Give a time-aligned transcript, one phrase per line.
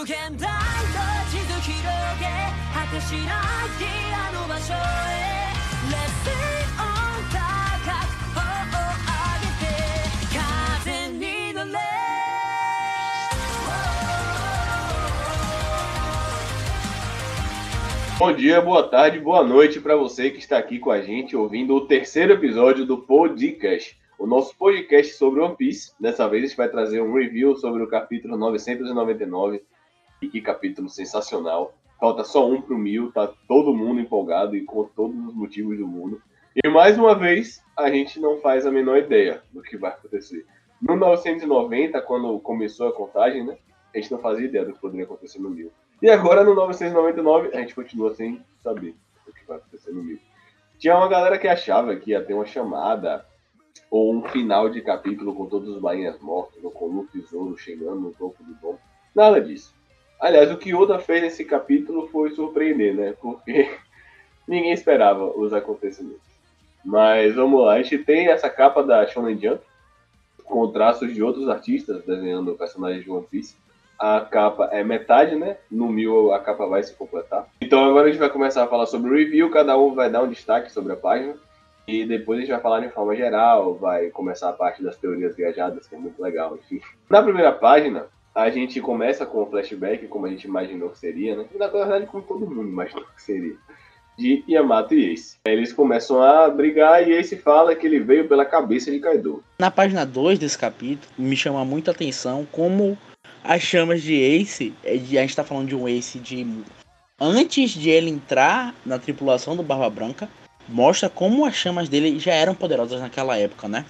[0.00, 0.48] 無限大と
[1.30, 1.76] 地図広
[2.18, 2.26] げ
[2.74, 3.76] 果てしない
[4.12, 4.76] あの場所へ
[5.92, 6.34] Let's sing
[6.76, 7.38] on 高
[8.02, 9.68] く頬を上げて
[10.82, 11.78] 風に乗れ
[18.18, 21.76] Bom dia, boa tarde, boa noite para você que está aqui com a gente ouvindo
[21.76, 25.92] o terceiro episódio do Podcast, o nosso podcast sobre One Piece.
[26.00, 29.62] Dessa vez a gente vai trazer um review sobre o capítulo 999.
[30.21, 31.73] e que capítulo sensacional!
[31.99, 35.87] Falta só um pro mil, tá todo mundo empolgado e com todos os motivos do
[35.87, 36.21] mundo.
[36.63, 40.45] E mais uma vez, a gente não faz a menor ideia do que vai acontecer.
[40.81, 43.57] No 990, quando começou a contagem, né?
[43.93, 45.71] A gente não fazia ideia do que poderia acontecer no mil.
[46.01, 48.95] E agora no 999 a gente continua sem saber
[49.27, 50.23] o que vai acontecer no livro.
[50.79, 53.23] Tinha uma galera que achava que ia ter uma chamada
[53.89, 57.57] ou um final de capítulo com todos os bainhas mortos, ou com o Luffy Zoro
[57.57, 58.77] chegando no topo do dom.
[59.13, 59.75] Nada disso.
[60.21, 63.15] Aliás, o que Oda fez nesse capítulo foi surpreender, né?
[63.19, 63.69] Porque
[64.47, 66.21] ninguém esperava os acontecimentos.
[66.85, 69.61] Mas vamos lá, a gente tem essa capa da Shonen Jump
[70.45, 73.55] com traços de outros artistas desenhando personagens de One Piece
[74.01, 75.57] a capa é metade, né?
[75.69, 77.47] No mil a capa vai se completar.
[77.61, 80.23] Então agora a gente vai começar a falar sobre o review, cada um vai dar
[80.23, 81.35] um destaque sobre a página.
[81.87, 85.35] E depois a gente vai falar de forma geral, vai começar a parte das teorias
[85.35, 86.81] viajadas, que é muito legal, enfim.
[87.07, 91.35] Na primeira página, a gente começa com o flashback, como a gente imaginou que seria,
[91.35, 91.45] né?
[91.57, 93.55] Na verdade, como todo mundo imaginou que seria.
[94.17, 95.37] De Yamato e Ace.
[95.45, 99.43] Eles começam a brigar e Ace fala que ele veio pela cabeça de Kaido.
[99.59, 102.97] Na página 2 desse capítulo, me chama muita atenção como
[103.43, 106.45] as chamas de Ace, é a gente tá falando de um Ace de
[107.19, 110.29] antes de ele entrar na tripulação do Barba Branca,
[110.67, 113.85] mostra como as chamas dele já eram poderosas naquela época, né?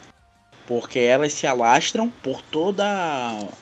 [0.68, 2.86] Porque elas se alastram por toda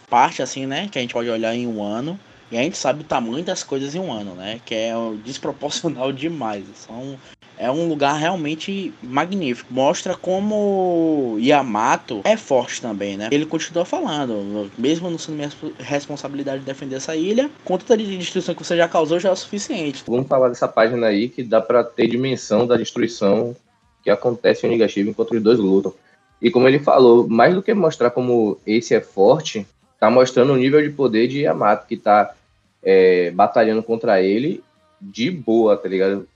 [0.10, 0.88] parte, assim, né?
[0.92, 2.20] Que a gente pode olhar em um ano.
[2.52, 4.60] E a gente sabe o tamanho das coisas em um ano, né?
[4.66, 6.66] Que é desproporcional demais.
[6.76, 7.18] São
[7.60, 9.72] é um lugar realmente magnífico.
[9.72, 13.28] Mostra como Yamato é forte também, né?
[13.32, 18.56] Ele continua falando, mesmo não sendo minha responsabilidade de defender essa ilha, conta de destruição
[18.56, 20.06] que você já causou já é o suficiente.
[20.08, 23.54] Vamos falar dessa página aí que dá para ter dimensão da destruição
[24.02, 25.94] que acontece em Onigashima enquanto os dois lutam.
[26.42, 29.68] E como ele falou, mais do que mostrar como esse é forte,
[30.00, 32.34] tá mostrando o nível de poder de Yamato, que tá
[32.82, 34.64] é, batalhando contra ele
[35.02, 36.28] de boa, tá ligado?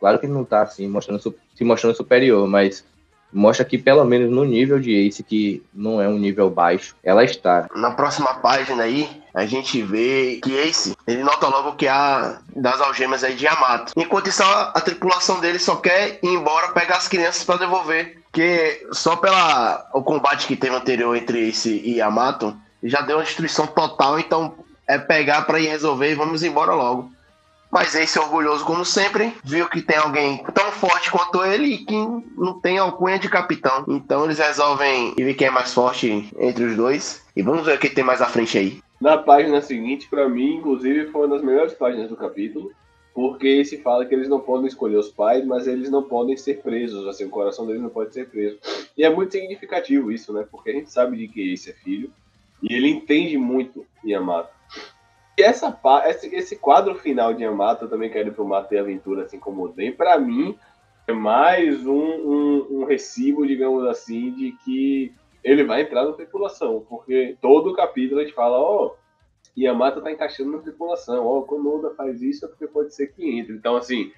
[0.00, 1.20] Claro que ele não tá assim, mostrando,
[1.54, 2.84] se mostrando superior, mas
[3.32, 7.24] mostra que pelo menos no nível de Ace, que não é um nível baixo, ela
[7.24, 7.68] está.
[7.74, 12.80] Na próxima página aí, a gente vê que Ace, ele nota logo que há das
[12.80, 13.92] algemas aí de Yamato.
[13.96, 18.18] Enquanto isso, a, a tripulação dele só quer ir embora pegar as crianças para devolver.
[18.32, 23.24] Que só pela o combate que teve anterior entre Ace e Yamato, já deu uma
[23.24, 24.54] destruição total, então
[24.86, 27.10] é pegar para ir resolver e vamos embora logo.
[27.70, 31.96] Mas esse orgulhoso, como sempre, viu que tem alguém tão forte quanto ele e que
[32.36, 33.86] não tem alcunha de capitão.
[33.88, 37.22] Então eles resolvem ver quem é mais forte entre os dois.
[37.34, 38.82] E vamos ver o que tem mais à frente aí.
[39.02, 42.70] Na página seguinte, para mim, inclusive, foi uma das melhores páginas do capítulo.
[43.12, 46.62] Porque se fala que eles não podem escolher os pais, mas eles não podem ser
[46.62, 48.60] presos, assim, o coração deles não pode ser preso.
[48.96, 50.46] E é muito significativo isso, né?
[50.48, 52.12] Porque a gente sabe de que esse é filho,
[52.62, 54.54] e ele entende muito Yamato.
[55.36, 55.76] E essa,
[56.06, 59.40] esse, esse quadro final de Yamato, eu também quero ir pro Mato e Aventura, assim
[59.40, 60.56] como o Den, pra mim,
[61.08, 65.12] é mais um, um, um, recibo, digamos assim, de que
[65.44, 68.96] ele vai entrar na tripulação, porque todo capítulo a gente fala, ó, oh,
[69.58, 73.08] Yamato tá encaixando na tripulação, ó, oh, quando Oda faz isso é porque pode ser
[73.08, 73.54] que entre.
[73.54, 74.12] Então, assim,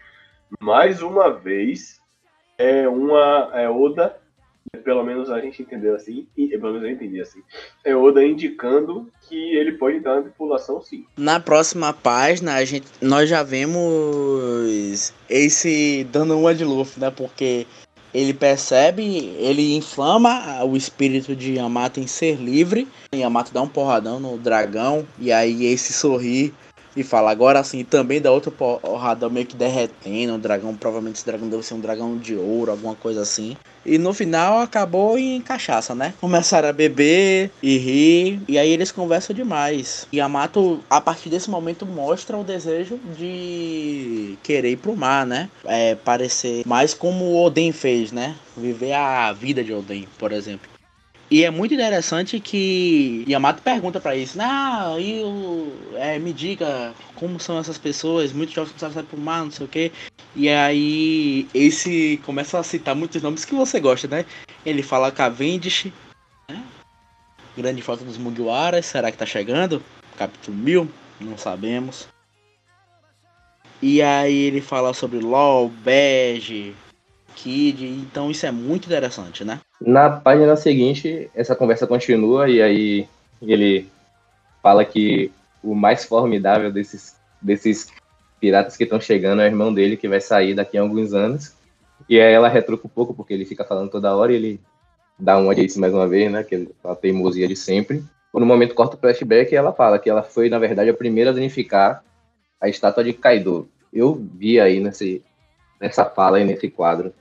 [0.60, 2.00] mais uma vez,
[2.58, 4.20] é uma é Oda
[4.82, 7.40] pelo menos a gente entendeu assim, e pelo menos eu entendi assim.
[7.84, 11.06] É Oda indicando que ele pode entrar na tripulação sim.
[11.16, 17.10] Na próxima página, a gente, nós já vemos esse dando uma de Luffy, né?
[17.10, 17.66] Porque
[18.14, 19.02] ele percebe,
[19.38, 22.86] ele inflama o espírito de Yamato em ser livre.
[23.12, 26.54] Yamato dá um porradão no dragão e aí esse sorri
[26.96, 31.26] e fala, agora assim, também dá outra porrada meio que derretendo, o dragão, provavelmente esse
[31.26, 33.56] dragão deve ser um dragão de ouro, alguma coisa assim.
[33.84, 36.14] E no final acabou em cachaça, né?
[36.20, 40.06] Começaram a beber e rir, e aí eles conversam demais.
[40.12, 45.50] E Yamato, a partir desse momento, mostra o desejo de querer ir pro mar, né?
[45.64, 48.34] É, parecer mais como o Oden fez, né?
[48.56, 50.74] Viver a vida de Oden, por exemplo.
[51.34, 55.20] E é muito interessante que Yamato pergunta para isso, ah, e
[55.96, 59.50] é, me diga como são essas pessoas, muitos jovens começaram a sair pro mar, não
[59.50, 59.90] sei o que.
[60.36, 64.24] E aí esse começa a citar muitos nomes que você gosta, né?
[64.64, 65.86] Ele fala Cavendish,
[66.48, 66.62] né?
[67.58, 69.82] Grande Frota dos Mugiwaras, será que tá chegando?
[70.16, 70.88] Capítulo 1000.
[71.20, 72.06] Não sabemos.
[73.82, 76.76] E aí ele fala sobre LOL, Bege,
[77.34, 79.60] Kid, então isso é muito interessante, né?
[79.80, 83.08] Na página seguinte, essa conversa continua e aí
[83.42, 83.88] ele
[84.62, 85.30] fala que
[85.62, 87.88] o mais formidável desses, desses
[88.40, 91.54] piratas que estão chegando é o irmão dele, que vai sair daqui a alguns anos.
[92.08, 94.60] E aí ela retruca um pouco, porque ele fica falando toda hora e ele
[95.18, 96.44] dá uma disso mais uma vez, né?
[96.44, 98.04] Que é a teimosia de sempre.
[98.32, 101.30] No momento corta o flashback e ela fala que ela foi, na verdade, a primeira
[101.30, 102.02] a danificar
[102.60, 103.68] a estátua de Kaido.
[103.92, 105.22] Eu vi aí nesse,
[105.80, 107.14] nessa fala aí, nesse quadro,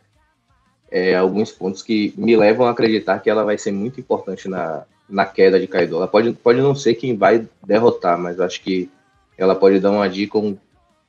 [0.93, 4.83] é, alguns pontos que me levam a acreditar que ela vai ser muito importante na,
[5.09, 5.95] na queda de Kaido.
[5.95, 8.87] Ela pode, pode não ser quem vai derrotar, mas acho que
[9.35, 10.55] ela pode dar uma dica, um,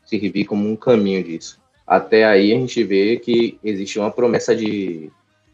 [0.06, 1.60] servir como um caminho disso.
[1.86, 5.12] Até aí a gente vê que existe uma promessa de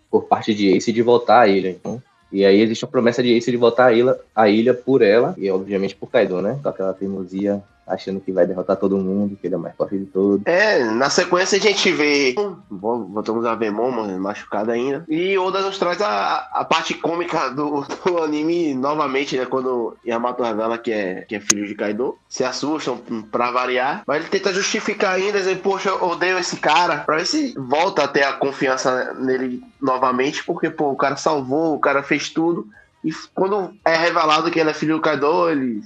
[0.08, 1.70] por parte de Ace de voltar à ilha.
[1.70, 2.00] Então,
[2.30, 5.34] e aí existe a promessa de Ace de voltar à ilha, à ilha por ela,
[5.36, 6.56] e obviamente por Kaido, né?
[6.62, 9.98] Com aquela teimosia achando que vai derrotar todo mundo, que ele é o mais forte
[9.98, 10.46] de todos.
[10.46, 12.34] É, na sequência a gente vê.
[12.70, 15.04] Voltamos a ver Momo machucado ainda.
[15.08, 19.46] E Oda nos traz a, a parte cômica do, do anime novamente, né?
[19.46, 22.16] Quando Yamato revela que é, que é filho de Kaido.
[22.28, 22.98] Se assustam
[23.30, 24.02] pra variar.
[24.06, 26.98] Mas ele tenta justificar ainda, dizer, poxa, eu odeio esse cara.
[26.98, 30.44] Pra ver se volta a ter a confiança nele novamente.
[30.44, 32.66] Porque, pô, o cara salvou, o cara fez tudo.
[33.04, 35.82] E quando é revelado que ele é filho do Kaido, ele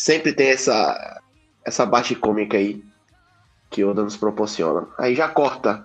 [0.00, 1.20] sempre tem essa,
[1.62, 2.82] essa parte cômica aí
[3.68, 4.86] que Oda nos proporciona.
[4.96, 5.84] Aí já corta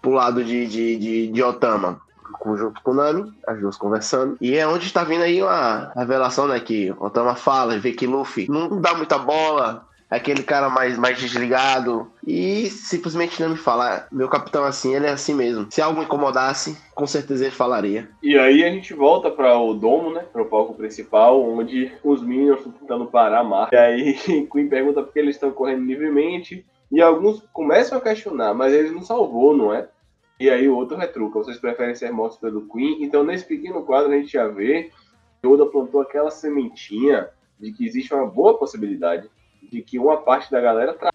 [0.00, 2.00] pro lado de, de, de, de Otama,
[2.56, 4.38] junto com o Nami, as duas conversando.
[4.40, 6.58] E é onde está vindo aí uma revelação, né?
[6.58, 9.86] Que Otama fala, vê que Luffy não dá muita bola,
[10.16, 12.10] aquele cara mais, mais desligado.
[12.26, 14.06] E simplesmente não me fala.
[14.12, 15.66] Meu capitão assim, ele é assim mesmo.
[15.70, 18.08] Se algo incomodasse, com certeza ele falaria.
[18.22, 20.24] E aí a gente volta para o domo, né?
[20.32, 23.74] Para o palco principal, onde os Minions estão tentando parar a marca.
[23.74, 26.64] E aí Queen pergunta por que eles estão correndo livremente.
[26.90, 29.88] E alguns começam a questionar, mas ele não salvou, não é?
[30.38, 33.02] E aí o outro retruca, vocês preferem ser mortos pelo Queen?
[33.02, 34.90] Então nesse pequeno quadro a gente já vê
[35.40, 39.30] que Oda plantou aquela sementinha de que existe uma boa possibilidade
[39.70, 41.12] de que uma parte da galera trai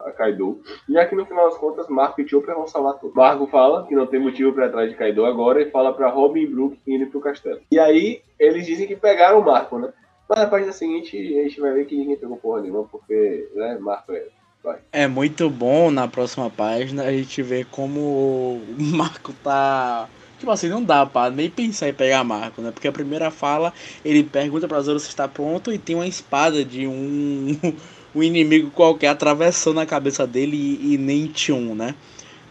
[0.00, 0.60] a Kaido.
[0.88, 3.14] E aqui no final das contas, Marco e Chopper vão salvar tudo.
[3.14, 6.42] Marco fala que não tem motivo para trás de Kaido agora e fala para Robin
[6.42, 7.60] e Brook irem pro castelo.
[7.70, 9.92] E aí eles dizem que pegaram o Marco, né?
[10.28, 13.78] Mas na página seguinte a gente vai ver que ninguém pegou porra nenhuma, porque né,
[13.80, 14.26] Marco é.
[14.62, 14.78] Vai.
[14.90, 20.68] É muito bom na próxima página a gente ver como o Marco tá Tipo assim,
[20.68, 22.70] não dá pra nem pensar em pegar Marco, né?
[22.70, 23.72] Porque a primeira fala,
[24.04, 27.58] ele pergunta pra Zoro se está pronto e tem uma espada de um,
[28.14, 31.94] um inimigo qualquer atravessando a cabeça dele e, e nem Tchum, né?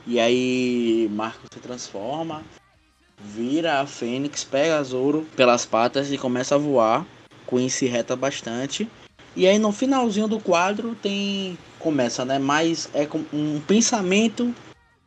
[0.08, 2.44] E aí Marco se transforma,
[3.20, 7.06] vira a Fênix, pega Zoro pelas patas e começa a voar.
[7.48, 8.90] Queen se reta bastante.
[9.36, 11.58] E aí no finalzinho do quadro tem.
[11.78, 12.40] Começa, né?
[12.40, 14.56] Mas é um pensamento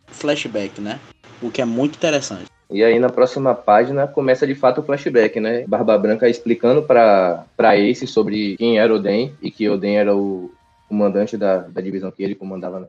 [0.07, 1.01] flashback, né?
[1.43, 2.47] O que é muito interessante.
[2.70, 5.65] E aí na próxima página começa de fato o flashback, né?
[5.67, 10.50] Barba Branca explicando para Ace sobre quem era Oden e que Oden era o
[10.88, 12.87] comandante da, da divisão que ele comandava, né?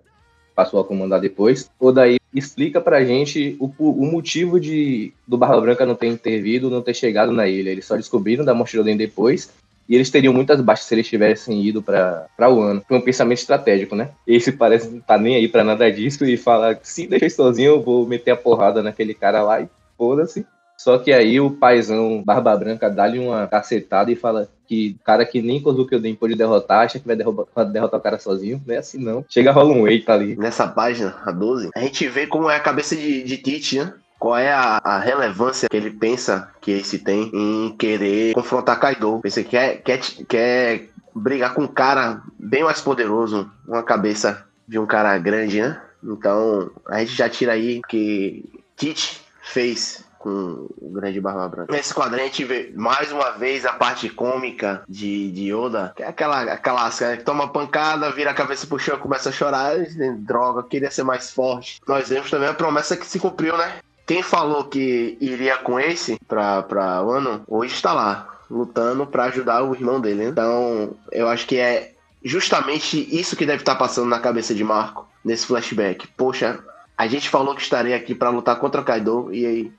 [0.60, 1.72] passou a comandar depois.
[1.80, 6.70] O daí explica pra gente o, o motivo de do Barba Branca não ter intervido,
[6.70, 7.70] não ter chegado na ilha.
[7.70, 9.50] Eles só descobriram da morte de Oden depois
[9.90, 12.84] e eles teriam muitas baixas se eles tivessem ido para o ano.
[12.88, 14.12] Foi um pensamento estratégico, né?
[14.28, 17.82] Esse parece não tá nem aí para nada disso e fala: se deixar sozinho, eu
[17.82, 19.68] vou meter a porrada naquele cara lá e
[19.98, 20.46] foda-se.
[20.78, 25.26] Só que aí o paizão Barba Branca dá-lhe uma cacetada e fala que o cara
[25.26, 28.62] que nem Kozuki Oden pôde derrotar, acha que vai derrotar, derrotar o cara sozinho.
[28.66, 29.26] Não é assim não.
[29.28, 30.38] Chega rola um eita ali.
[30.38, 33.94] Nessa página, a 12, a gente vê como é a cabeça de, de Tite, né?
[34.20, 39.20] Qual é a, a, relevância que ele pensa que esse tem em querer confrontar Kaido?
[39.24, 44.78] Pensa que quer, quer, quer brigar com um cara bem mais poderoso, uma cabeça de
[44.78, 45.82] um cara grande, né?
[46.04, 48.44] Então a gente já tira aí que
[48.76, 51.74] Tite fez com o grande Barba Branca.
[51.74, 56.04] Nesse quadrinho a gente vê mais uma vez a parte cômica de, de Yoda, que
[56.04, 59.78] é aquela, aquela que toma pancada, vira a cabeça pro chão, começa a chorar,
[60.18, 61.80] droga, queria ser mais forte.
[61.88, 63.80] Nós vemos também a promessa que se cumpriu, né?
[64.10, 69.64] Quem falou que iria com esse pra, pra Wano, hoje está lá, lutando para ajudar
[69.64, 70.24] o irmão dele.
[70.24, 70.30] Né?
[70.30, 75.08] Então, eu acho que é justamente isso que deve estar passando na cabeça de Marco
[75.24, 76.08] nesse flashback.
[76.18, 76.58] Poxa,
[76.98, 79.72] a gente falou que estaria aqui para lutar contra Kaido e aí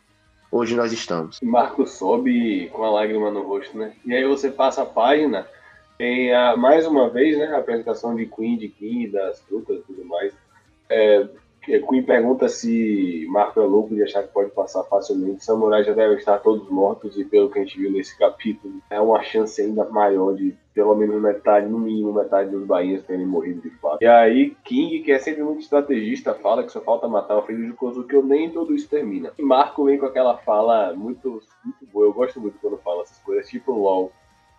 [0.49, 1.41] hoje nós estamos.
[1.43, 3.95] Marco sobe com a lágrima no rosto, né?
[4.07, 5.45] E aí você passa a página,
[5.99, 9.83] tem a, mais uma vez, né, a apresentação de Queen, de King, das frutas e
[9.83, 10.33] tudo mais.
[10.89, 11.27] É,
[11.61, 15.45] Queen pergunta se Marco é louco de achar que pode passar facilmente.
[15.45, 19.01] Samurai já devem estar todos mortos e pelo que a gente viu nesse capítulo, é
[19.01, 23.61] uma chance ainda maior de pelo menos metade, no mínimo metade dos bainhas terem morrido
[23.61, 24.03] de fato.
[24.03, 27.67] E aí King, que é sempre muito estrategista, fala que só falta matar o filho
[27.67, 29.33] de Kozuki ou nem tudo isso termina.
[29.39, 32.07] E Marco vem com aquela fala muito, muito boa.
[32.07, 34.13] Eu gosto muito quando fala essas coisas, tipo LOL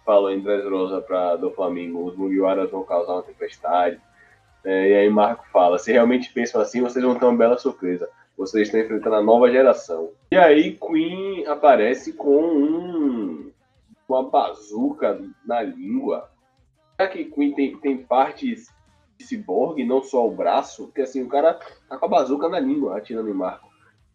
[0.05, 3.99] falou em Dressrosa para do Flamengo, os Mugiwaras vão causar uma tempestade
[4.63, 8.09] é, e aí Marco fala: se realmente pensam assim, vocês vão ter uma bela surpresa.
[8.37, 10.11] Vocês estão enfrentando a nova geração.
[10.31, 13.51] E aí Queen aparece com um,
[14.07, 16.29] uma bazuca na língua.
[16.95, 18.73] Será que Queen tem, tem partes
[19.17, 20.85] de ciborgue, não só o braço?
[20.85, 23.69] Porque assim, o cara tá com a bazuca na língua, atirando em Marco.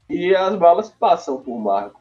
[0.09, 2.01] E as balas passam por Marco.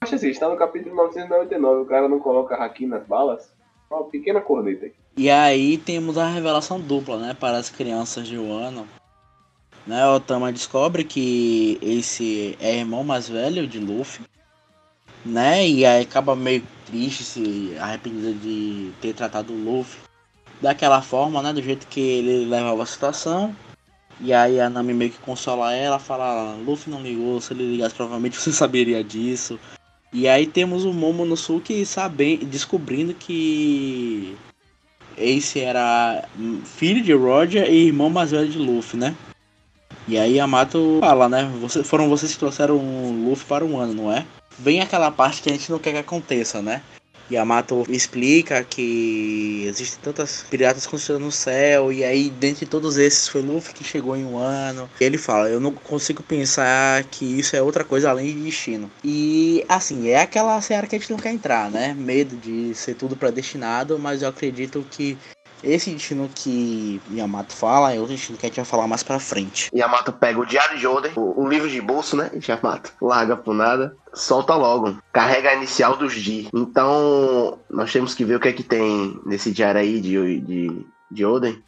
[0.00, 3.54] Acho assim, está no capítulo 999, o cara não coloca haki nas balas.
[3.90, 5.01] Uma pequena corneta aqui.
[5.16, 8.88] E aí temos a revelação dupla, né, para as crianças de Wano.
[9.86, 14.24] Né, o Tama descobre que esse é irmão mais velho de Luffy,
[15.24, 20.00] né, e aí acaba meio triste, se arrependido de ter tratado o Luffy
[20.60, 23.54] daquela forma, né, do jeito que ele levava a situação.
[24.20, 27.94] E aí a Nami meio que consola ela, fala, Luffy não ligou, se ele ligasse
[27.94, 29.58] provavelmente você saberia disso.
[30.12, 34.36] E aí temos o Momonosuke sabendo, descobrindo que
[35.22, 36.24] Ace era
[36.64, 39.14] filho de Roger e irmão mais velho de Luffy, né?
[40.08, 41.50] E aí Yamato fala, né?
[41.60, 44.26] Você, foram vocês que trouxeram o Luffy para um ano, não é?
[44.58, 46.82] Vem aquela parte que a gente não quer que aconteça, né?
[47.30, 53.42] Yamato explica que existem tantas piratas construídas no céu, e aí, dentre todos esses, foi
[53.42, 54.88] Luffy que chegou em um ano.
[55.00, 58.90] E ele fala: Eu não consigo pensar que isso é outra coisa além de destino.
[59.04, 61.94] E, assim, é aquela seara que a gente não quer entrar, né?
[61.94, 65.16] Medo de ser tudo predestinado, mas eu acredito que
[65.62, 69.18] esse destino que Yamato fala é outro destino que a gente vai falar mais pra
[69.18, 69.70] frente.
[69.74, 72.30] Yamato pega o Diário de Oden, o, o livro de bolso, né?
[72.48, 74.96] Yamato larga pro nada, solta logo.
[75.12, 76.48] Carrega a inicial dos Di.
[76.52, 80.86] Então, nós temos que ver o que é que tem nesse diário aí de, de,
[81.10, 81.62] de Oden.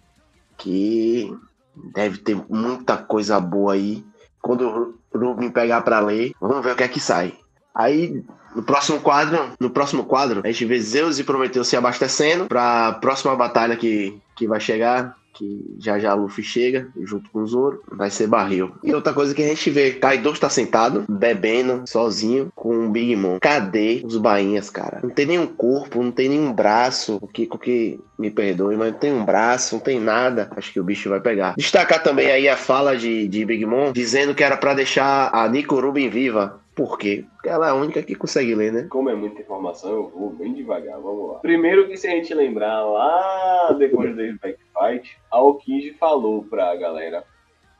[0.56, 1.34] Que
[1.74, 4.04] deve ter muita coisa boa aí.
[4.40, 7.34] Quando o Rubin pegar pra ler, vamos ver o que é que sai.
[7.74, 8.22] Aí,
[8.54, 12.88] no próximo quadro, no próximo quadro, a gente vê Zeus e Prometeu se abastecendo para
[12.88, 17.46] a próxima batalha que, que vai chegar, que já já Luffy chega, junto com o
[17.46, 18.73] Zoro, vai ser barril.
[18.82, 23.16] E outra coisa que a gente vê, Kaido está sentado, bebendo, sozinho, com o Big
[23.16, 23.38] Mom.
[23.40, 25.00] Cadê os bainhas, cara?
[25.02, 28.92] Não tem nenhum corpo, não tem nenhum braço, o que, o que me perdoe, mas
[28.92, 30.49] não tem um braço, não tem nada.
[30.56, 31.54] Acho que o bicho vai pegar.
[31.56, 35.49] Destacar também aí a fala de, de Big Mom, dizendo que era para deixar a
[35.49, 36.61] Nico Rubin viva.
[36.74, 37.24] Por quê?
[37.34, 38.86] Porque ela é a única que consegue ler, né?
[38.90, 41.38] Como é muita informação, eu vou bem devagar, vamos lá.
[41.38, 46.74] Primeiro que se a gente lembrar lá depois do Back Fight, a Okiji falou pra
[46.74, 47.24] galera,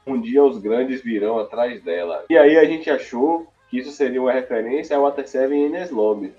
[0.07, 2.25] um dia os grandes virão atrás dela.
[2.31, 5.91] E aí a gente achou que isso seria uma referência ao Water 7 em Enes
[5.91, 6.33] Lobby.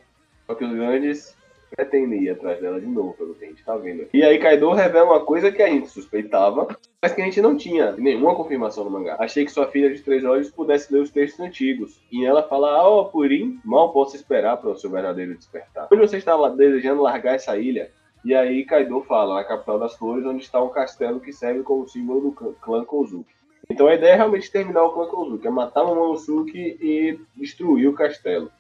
[0.48, 1.35] Só que os grandes
[1.76, 4.08] pretendem ir atrás dela de novo, pelo que a gente tá vendo.
[4.14, 6.68] E aí Kaido revela uma coisa que a gente suspeitava,
[7.02, 9.18] mas que a gente não tinha nenhuma confirmação no mangá.
[9.20, 12.02] Achei que sua filha de três olhos pudesse ler os textos antigos.
[12.12, 15.88] E ela fala, ah, oh, Purim, mal posso esperar para o seu verdadeiro despertar.
[15.92, 17.92] Onde você está desejando largar essa ilha?
[18.24, 21.88] E aí Kaido fala, na capital das flores, onde está um castelo que serve como
[21.88, 23.36] símbolo do clã Kozuki.
[23.70, 27.88] Então a ideia é realmente terminar o clã Kozuki, é matar o Momonosuke e destruir
[27.88, 28.52] o castelo.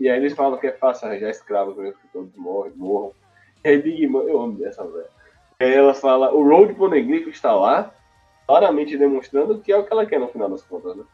[0.00, 3.12] E aí eles falam que é fácil arranjar escravos mesmo, que todos morrem, morram.
[3.62, 5.10] E aí Big Mom, eu amo essa velha.
[5.60, 7.94] E aí ela fala, o Road Poneglyph está lá,
[8.46, 11.04] claramente demonstrando que é o que ela quer no final das contas, né?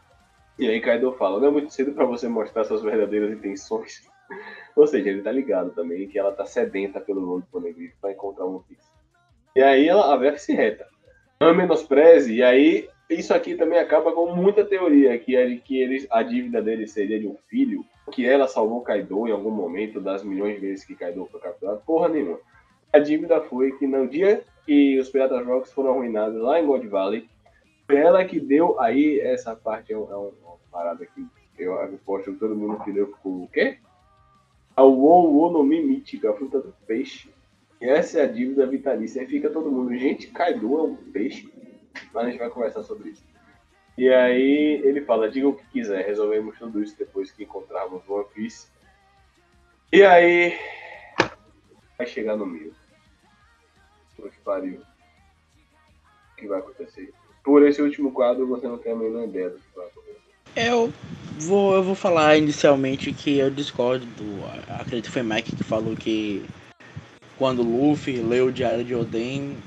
[0.57, 4.01] E aí Kaido fala, não é muito cedo para você mostrar suas verdadeiras intenções.
[4.75, 8.45] Ou seja, ele tá ligado também que ela tá sedenta pelo Road Poneglyph para encontrar
[8.45, 8.89] um Piece.
[9.53, 10.87] E aí ela, a Verf se reta.
[11.41, 15.79] Não menospreze, e aí isso aqui também acaba com muita teoria, que é de que
[15.79, 20.01] eles, a dívida dele seria de um filho, que ela salvou Kaido em algum momento
[20.01, 21.81] das milhões de vezes que Kaido foi capturado.
[21.85, 22.39] Porra nenhuma.
[22.91, 26.85] A dívida foi que no dia que os Piratas Rocks foram arruinados lá em God
[26.85, 27.29] Valley,
[27.85, 30.31] foi ela que deu aí essa parte, é, uma,
[30.69, 31.25] parada que
[31.57, 33.77] eu aposto que todo mundo que deu ficou o quê?
[34.75, 37.29] A Wo no Mi mítica, a fruta do peixe.
[37.81, 39.21] E essa é a dívida vitalícia.
[39.21, 41.49] Aí fica todo mundo, gente, Kaido é um peixe?
[42.13, 43.23] Mas a gente vai conversar sobre isso.
[43.97, 48.25] E aí ele fala, diga o que quiser, resolvemos tudo isso depois que encontrarmos One
[48.33, 48.67] Piece.
[49.91, 50.57] E aí
[51.97, 52.45] vai chegar no.
[54.15, 54.81] Por que pariu.
[56.33, 57.11] O que vai acontecer?
[57.43, 60.17] Por esse último quadro você não tem a menor ideia do que vai acontecer.
[60.55, 60.93] Eu
[61.39, 64.45] vou, eu vou falar inicialmente que eu discordo do.
[64.79, 66.45] Acredito que foi Mike que falou que
[67.37, 69.57] quando Luffy leu o diário de Oden,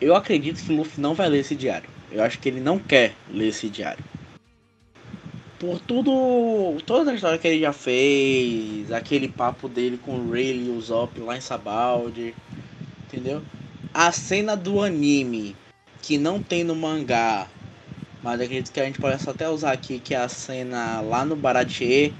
[0.00, 1.88] eu acredito que Luffy não vai ler esse diário.
[2.10, 4.02] Eu acho que ele não quer ler esse diário.
[5.58, 6.80] Por tudo.
[6.86, 10.80] Toda a história que ele já fez, aquele papo dele com o Rayleigh e o
[10.80, 12.34] Zop lá em Sabaldi.
[13.06, 13.42] Entendeu?
[13.92, 15.56] A cena do anime
[16.00, 17.48] que não tem no mangá.
[18.22, 21.24] Mas acredito que a gente pode só até usar aqui, que é a cena lá
[21.24, 22.12] no Baratier,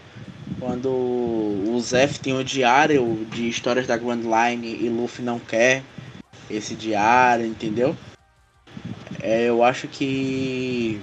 [0.60, 5.82] quando o Zef tem o diário de histórias da Grand Line e Luffy não quer
[6.50, 7.96] esse diário, entendeu?
[9.20, 11.00] É, eu acho que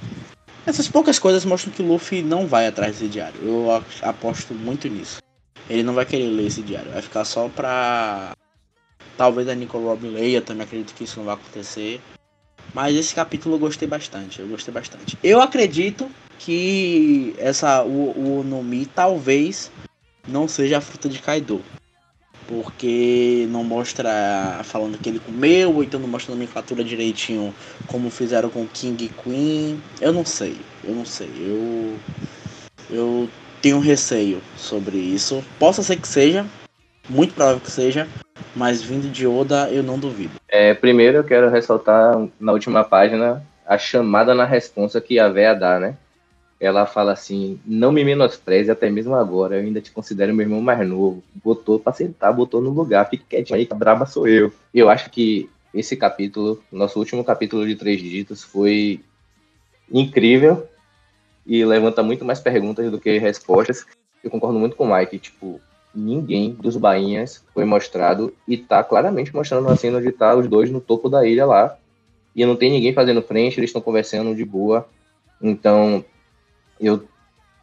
[0.65, 3.39] essas poucas coisas mostram que o Luffy não vai atrás desse diário.
[3.41, 3.67] Eu
[4.01, 5.21] aposto muito nisso.
[5.69, 8.33] Ele não vai querer ler esse diário, vai ficar só pra.
[9.17, 12.01] Talvez a Nicole Robin leia, também acredito que isso não vai acontecer.
[12.73, 15.17] Mas esse capítulo eu gostei bastante, eu gostei bastante.
[15.23, 19.71] Eu acredito que essa o, o Onomi talvez
[20.27, 21.63] não seja a fruta de Kaido.
[22.47, 27.53] Porque não mostra falando que ele comeu, ou então não mostra a nomenclatura direitinho
[27.87, 29.81] como fizeram com King e Queen.
[29.99, 31.29] Eu não sei, eu não sei.
[31.39, 31.95] Eu
[32.89, 33.27] eu
[33.61, 35.43] tenho receio sobre isso.
[35.57, 36.45] Possa ser que seja,
[37.09, 38.07] muito provável que seja,
[38.55, 40.33] mas vindo de Oda eu não duvido.
[40.47, 45.55] É, primeiro eu quero ressaltar na última página a chamada na resposta que a véia
[45.55, 45.95] dá, né?
[46.65, 50.61] Ela fala assim: não me menospreze até mesmo agora, eu ainda te considero meu irmão
[50.61, 51.23] mais novo.
[51.43, 54.51] Botou pra sentar, botou no lugar, fique quietinho aí, que braba sou eu.
[54.73, 58.99] Eu acho que esse capítulo, nosso último capítulo de três dígitos, foi
[59.91, 60.67] incrível
[61.45, 63.85] e levanta muito mais perguntas do que respostas.
[64.23, 65.61] Eu concordo muito com o Mike, tipo,
[65.93, 70.81] ninguém dos bainhas foi mostrado e tá claramente mostrando cena onde tá os dois no
[70.81, 71.77] topo da ilha lá.
[72.35, 74.89] E não tem ninguém fazendo frente, eles estão conversando de boa.
[75.41, 76.03] Então,
[76.79, 77.03] eu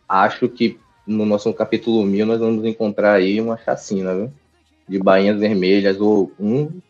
[0.09, 4.33] acho que no nosso capítulo 1000 nós vamos encontrar aí uma chacina, viu?
[4.89, 6.81] De bainhas vermelhas, ou um,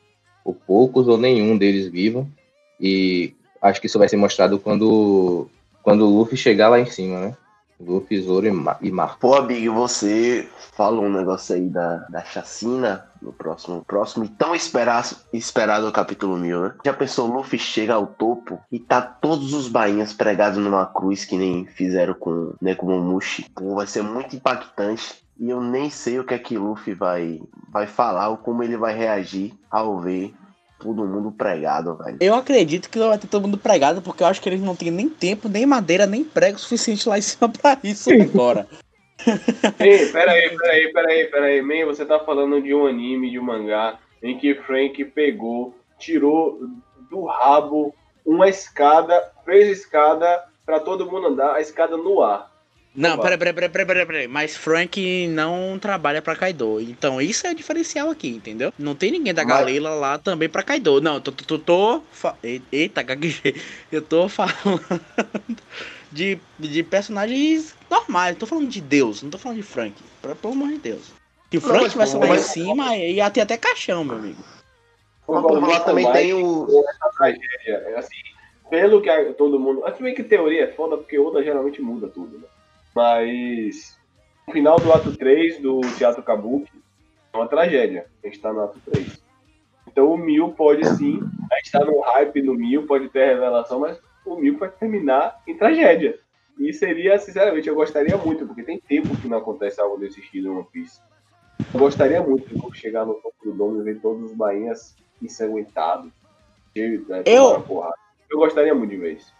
[0.45, 2.29] ou poucos, ou nenhum deles vivo.
[2.81, 5.49] E acho que isso vai ser mostrado quando,
[5.83, 7.37] quando o Luffy chegar lá em cima, né?
[7.87, 9.19] Luffy, Zoro e, Mar e Marco.
[9.21, 14.55] Pô, Big, você falou um negócio aí da, da chacina no próximo, próximo e tão
[14.55, 16.75] esperado, esperado capítulo 1000, né?
[16.85, 21.37] Já pensou, Luffy chega ao topo e tá todos os bainhas pregados numa cruz que
[21.37, 23.51] nem fizeram com Nekomamushi.
[23.55, 25.23] Pô, vai ser muito impactante.
[25.38, 28.77] E eu nem sei o que é que Luffy vai, vai falar ou como ele
[28.77, 30.35] vai reagir ao ver
[30.83, 32.18] todo mundo pregado, velho.
[32.21, 34.90] Eu acredito que vai ter todo mundo pregado, porque eu acho que eles não têm
[34.90, 38.66] nem tempo, nem madeira, nem prego suficiente lá em cima pra isso agora.
[39.79, 41.62] Ei, peraí, peraí, peraí, peraí.
[41.62, 46.59] Man, você tá falando de um anime, de um mangá, em que Frank pegou, tirou
[47.09, 47.95] do rabo
[48.27, 52.52] uma escada, fez escada pra todo mundo andar, a escada no ar.
[52.94, 54.28] Não, peraí, peraí, peraí, peraí, peraí, peraí.
[54.28, 56.78] Mas Frank não trabalha pra Kaido.
[56.78, 58.70] Então isso é diferencial aqui, entendeu?
[58.78, 61.00] Não tem ninguém da Mas- Galela lá também pra Kaido.
[61.00, 63.57] Não, eu tô, tô, tô, tô fa- e- Eita, gaguejei.
[63.90, 64.81] Eu tô falando
[66.12, 68.37] de, de personagens normais.
[68.37, 69.94] Tô falando de Deus, não tô falando de Frank.
[70.20, 71.12] Pra- Pelo amor de Deus.
[71.50, 74.16] Se o Não, Frank mas, estivesse pô, lá em cima, ia ter até caixão, meu
[74.16, 74.42] amigo.
[75.28, 76.66] Mas por lá também tem o.
[76.88, 77.48] essa tragédia.
[77.66, 78.16] É Assim,
[78.68, 79.83] pelo que todo mundo.
[80.00, 82.44] Meio que teoria é foda, porque Oda geralmente muda tudo, né?
[82.94, 84.00] Mas.
[84.46, 86.72] No final do ato 3 do Teatro Kabuki
[87.33, 88.07] é uma tragédia.
[88.22, 89.22] A gente tá no ato 3.
[89.87, 91.20] Então o Mil pode sim.
[91.50, 95.40] A gente tá no hype do Mil, pode ter revelação, mas o Mil pode terminar
[95.46, 96.18] em tragédia.
[96.59, 100.48] E seria, sinceramente, eu gostaria muito, porque tem tempo que não acontece algo desse estilo
[100.48, 101.00] em One Piece.
[101.72, 106.11] Eu gostaria muito de chegar no topo do domo e ver todos os bainhas ensanguentados.
[106.76, 107.64] cheio, né, Eu-.
[108.31, 109.33] Eu gostaria muito de ver isso.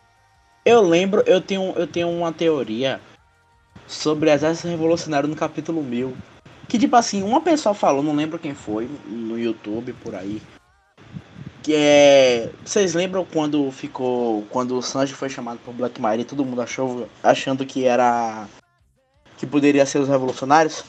[0.65, 3.01] Eu lembro, eu tenho, eu tenho uma teoria
[3.93, 6.17] sobre exército revolucionário no capítulo 1000.
[6.69, 10.41] Que tipo assim, uma pessoa falou, não lembro quem foi, no YouTube por aí.
[11.63, 12.51] Que é.
[12.65, 14.43] Vocês lembram quando ficou.
[14.51, 18.49] Quando o Sanji foi chamado por Black Maria e todo mundo achou achando que era.
[19.37, 20.85] que poderia ser os revolucionários?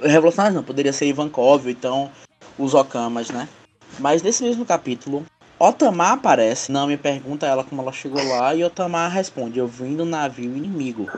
[0.00, 2.10] Revolucionários não, poderia ser Ivankov, então
[2.56, 3.48] os Okamas, né?
[3.98, 5.26] Mas nesse mesmo capítulo,
[5.58, 9.96] Otamar aparece, não me pergunta ela como ela chegou lá, e Otamar responde: Eu vim
[9.96, 11.10] do navio inimigo.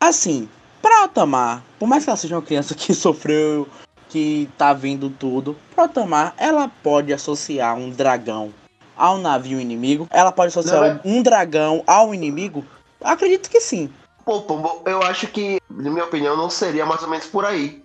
[0.00, 0.48] Assim,
[0.80, 3.68] pra Otamar, por mais que ela seja uma criança que sofreu,
[4.08, 8.52] que tá vendo tudo, pra Otamar, ela pode associar um dragão
[8.96, 10.06] ao navio inimigo?
[10.10, 12.64] Ela pode associar é- um dragão ao inimigo?
[13.00, 13.90] Acredito que sim.
[14.24, 17.82] Pô, Pombo, eu acho que, na minha opinião, não seria mais ou menos por aí.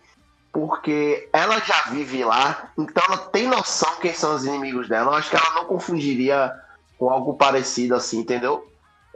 [0.51, 5.12] Porque ela já vive lá, então ela tem noção quem são os inimigos dela.
[5.12, 6.53] Eu acho que ela não confundiria
[6.97, 8.65] com algo parecido assim, entendeu?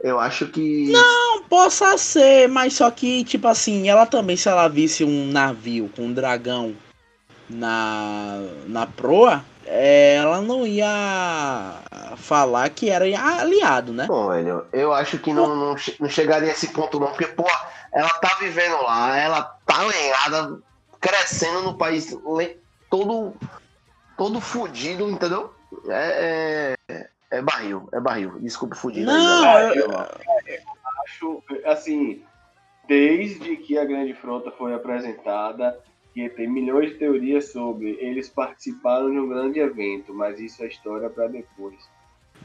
[0.02, 0.90] Eu acho que.
[0.90, 5.90] Não possa ser, mas só que, tipo assim, ela também, se ela visse um navio
[5.94, 6.74] com um dragão
[7.48, 11.76] na, na proa, é, ela não ia
[12.16, 14.06] falar que era aliado, né?
[14.06, 17.46] Bom, velho, eu acho que não, não, não chegaria a esse ponto não, porque, pô,
[17.92, 20.58] ela tá vivendo lá, ela tá lenhada,
[21.00, 22.16] crescendo no país
[22.88, 23.34] todo,
[24.16, 25.52] todo fudido, entendeu?
[25.88, 26.74] É,
[27.30, 28.38] é, é barril, é barril.
[28.40, 29.06] Desculpa, fudido.
[29.06, 30.20] Não, aí, eu- galera.
[31.04, 32.22] acho, assim,
[32.86, 35.78] desde que a Grande Frota foi apresentada,
[36.12, 40.66] que tem milhões de teorias sobre eles participaram de um grande evento, mas isso é
[40.66, 41.76] história para depois.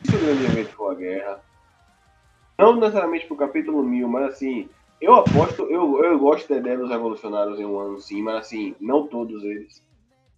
[0.04, 1.42] Se o grande evento for a guerra,
[2.60, 4.70] não necessariamente pro capítulo 1000, mas assim,
[5.02, 8.76] eu aposto, eu, eu gosto da ideia dos revolucionários em um ano sim, mas assim,
[8.80, 9.84] não todos eles.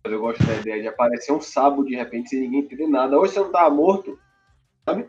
[0.04, 3.20] Mas eu gosto da ideia de aparecer um sábado de repente sem ninguém entender nada.
[3.20, 4.18] Hoje você não tava morto,
[4.88, 5.06] sabe?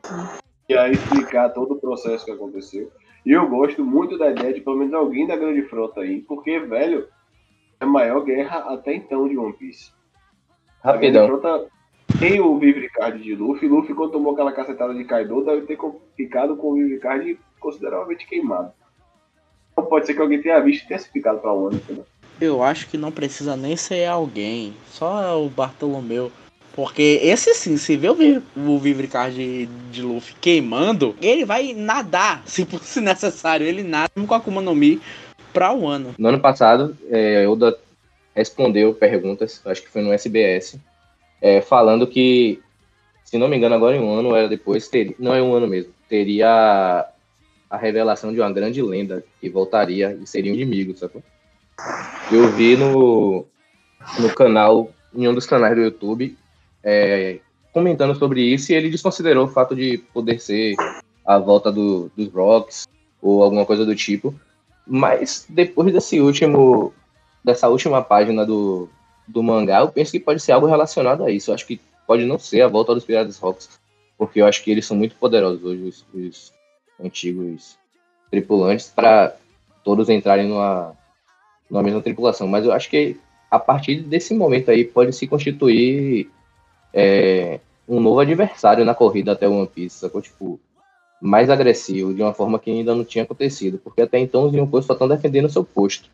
[0.68, 2.90] E aí explicar todo o processo que aconteceu.
[3.24, 6.58] E eu gosto muito da ideia de pelo menos alguém da Grande Frota aí, porque,
[6.58, 7.08] velho,
[7.80, 9.92] é a maior guerra até então de One Piece.
[10.82, 11.26] A Grande Rapidão.
[11.26, 11.66] Frota
[12.18, 13.68] tem o Vivre Card de Luffy.
[13.68, 15.78] Luffy, quando tomou aquela cacetada de Kaido, deve ter
[16.16, 18.72] ficado com o Vivre Card consideravelmente queimado.
[19.72, 22.04] Então pode ser que alguém tenha visto e tenha se ficado pra onde, entendeu?
[22.40, 26.30] Eu acho que não precisa nem ser alguém, só o Bartolomeu.
[26.78, 31.44] Porque esse sim, se vê o, vi- o Vivre Card de, de Luffy queimando, ele
[31.44, 33.66] vai nadar, se fosse necessário.
[33.66, 35.00] Ele nada com a Akuma no Mi
[35.52, 36.14] pra um ano.
[36.16, 37.76] No ano passado, é, Oda
[38.32, 40.76] respondeu perguntas, acho que foi no SBS,
[41.42, 42.60] é, falando que,
[43.24, 45.66] se não me engano, agora em um ano, era depois, teria, não é um ano
[45.66, 47.04] mesmo, teria
[47.68, 51.24] a revelação de uma grande lenda que voltaria e seria um inimigo, sacou?
[52.30, 53.44] Eu vi no,
[54.20, 56.38] no canal, em um dos canais do YouTube,
[56.88, 60.74] é, comentando sobre isso e ele desconsiderou o fato de poder ser
[61.24, 62.88] a volta do, dos Rocks
[63.20, 64.34] ou alguma coisa do tipo.
[64.86, 66.94] Mas depois desse último,
[67.44, 68.88] dessa última página do,
[69.26, 71.50] do mangá, eu penso que pode ser algo relacionado a isso.
[71.50, 73.68] Eu acho que pode não ser a volta dos Piratas Rocks,
[74.16, 76.52] porque eu acho que eles são muito poderosos hoje, os, os
[76.98, 77.76] antigos
[78.30, 79.36] tripulantes, para
[79.84, 80.96] todos entrarem numa,
[81.70, 82.48] numa mesma tripulação.
[82.48, 83.18] Mas eu acho que
[83.50, 86.30] a partir desse momento aí pode se constituir
[86.92, 90.20] é, um novo adversário na corrida até o One Piece, sacou?
[90.20, 90.60] Tipo,
[91.20, 94.82] mais agressivo, de uma forma que ainda não tinha acontecido, porque até então os Yonkou
[94.82, 96.10] só estão defendendo o seu posto.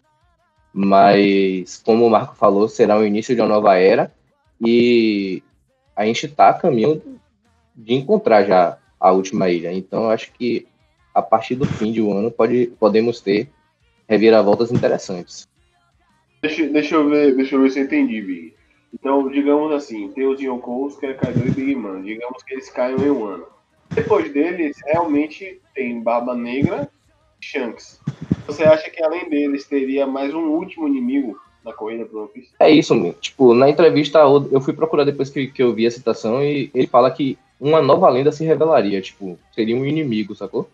[0.72, 4.12] Mas, como o Marco falou, será o início de uma nova era
[4.60, 5.42] e
[5.94, 7.00] a gente está a caminho
[7.76, 9.72] de encontrar já a última ilha.
[9.72, 10.66] Então, acho que
[11.14, 13.48] a partir do fim de um ano pode, podemos ter
[14.08, 15.48] reviravoltas interessantes.
[16.42, 18.54] Deixa, deixa eu ver, deixa eu ver se eu entendi, Big.
[18.94, 22.02] Então, digamos assim, tem os Yonkous, que é Kaido e Big Man.
[22.02, 23.46] Digamos que eles caiam em um ano.
[23.90, 26.88] Depois deles, realmente tem Barba Negra
[27.42, 28.00] e Shanks.
[28.46, 32.48] Você acha que além deles teria mais um último inimigo na corrida pro One?
[32.61, 33.12] É isso, meu.
[33.14, 36.87] tipo, na entrevista eu fui procurar depois que, que eu vi a citação e ele
[36.87, 40.68] fala que uma nova lenda se revelaria, tipo, seria um inimigo, sacou?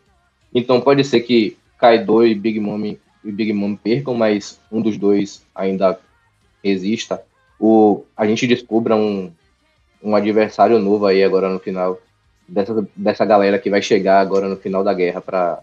[0.53, 2.99] Então pode ser que Kaido e Big Mom e
[3.33, 5.99] Big Mom percam, mas um dos dois ainda
[6.63, 7.23] resista.
[7.61, 9.31] Ou a gente descubra um,
[10.03, 12.01] um adversário novo aí agora no final
[12.49, 15.61] dessa, dessa galera que vai chegar agora no final da guerra pra,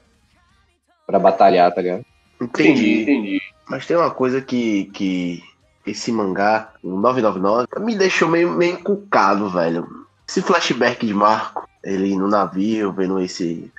[1.05, 2.05] pra batalhar, tá ligado?
[2.39, 3.01] Entendi.
[3.01, 3.41] entendi.
[3.67, 5.43] Mas tem uma coisa que, que
[5.85, 10.05] esse mangá, o 999, me deixou meio, meio encucado, velho.
[10.27, 13.71] Esse flashback de Marco, ele no navio, vendo esse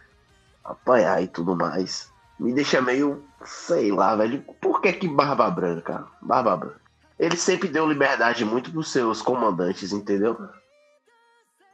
[0.65, 4.43] apanhar e tudo mais, me deixa meio, sei lá, velho.
[4.61, 6.05] Por que que Barba Branca?
[6.21, 6.88] Barba Branca.
[7.19, 10.37] Ele sempre deu liberdade muito pros seus comandantes, entendeu?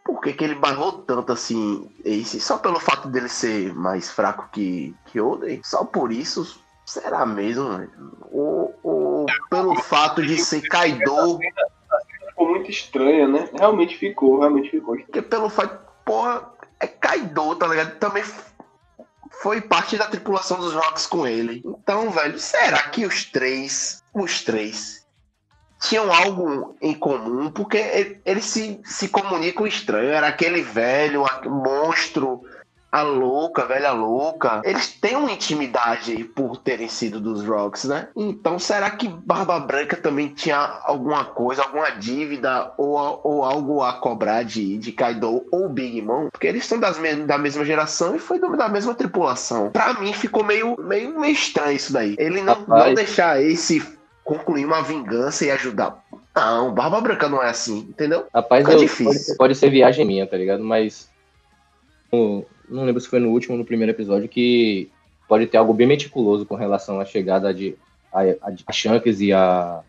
[0.04, 2.40] Por que, que ele barrou tanto assim Ace?
[2.40, 5.60] Só pelo fato dele ser mais fraco que, que Oden?
[5.62, 6.60] Só por isso?
[6.84, 7.78] Será mesmo?
[7.78, 7.90] velho?
[8.30, 11.38] Ou, ou pelo fato de ser Kaido?
[12.28, 13.48] Ficou muito estranha, né?
[13.58, 14.96] Realmente ficou, realmente ficou.
[14.96, 15.82] Porque pelo fato.
[16.04, 17.98] Porra, é Kaido, tá ligado?
[17.98, 18.22] Também
[19.40, 21.62] foi parte da tripulação dos Rocks com ele.
[21.64, 24.02] Então, velho, será que os três.
[24.12, 25.03] Os três.
[25.88, 30.10] Tinham algo em comum, porque ele- eles se, se comunicam estranho.
[30.10, 32.42] Era aquele velho, a- monstro,
[32.90, 34.62] a louca, velha louca.
[34.64, 38.06] Eles têm uma intimidade por terem sido dos Rocks, né?
[38.16, 43.94] Então, será que Barba Branca também tinha alguma coisa, alguma dívida ou, ou algo a
[43.94, 46.28] cobrar de, de Kaido ou Big Mom?
[46.30, 49.70] Porque eles são das mes- da mesma geração e foi do- da mesma tripulação.
[49.70, 52.14] Pra mim, ficou meio, meio, meio estranho isso daí.
[52.16, 52.86] Ele não, Rapaz.
[52.86, 53.82] não deixar esse
[54.24, 56.02] concluir uma vingança e ajudar.
[56.34, 58.26] Não, Barba Branca não é assim, entendeu?
[58.34, 59.04] Rapaz, Fica eu, difícil.
[59.26, 60.64] pode, pode ser viagem minha, tá ligado?
[60.64, 61.08] Mas.
[62.12, 64.90] no- não lembro se foi no último ou no primeiro episódio que
[65.28, 67.76] pode ter algo bem meticuloso com relação à chegada de
[68.12, 69.80] a, a, a Shanks e a,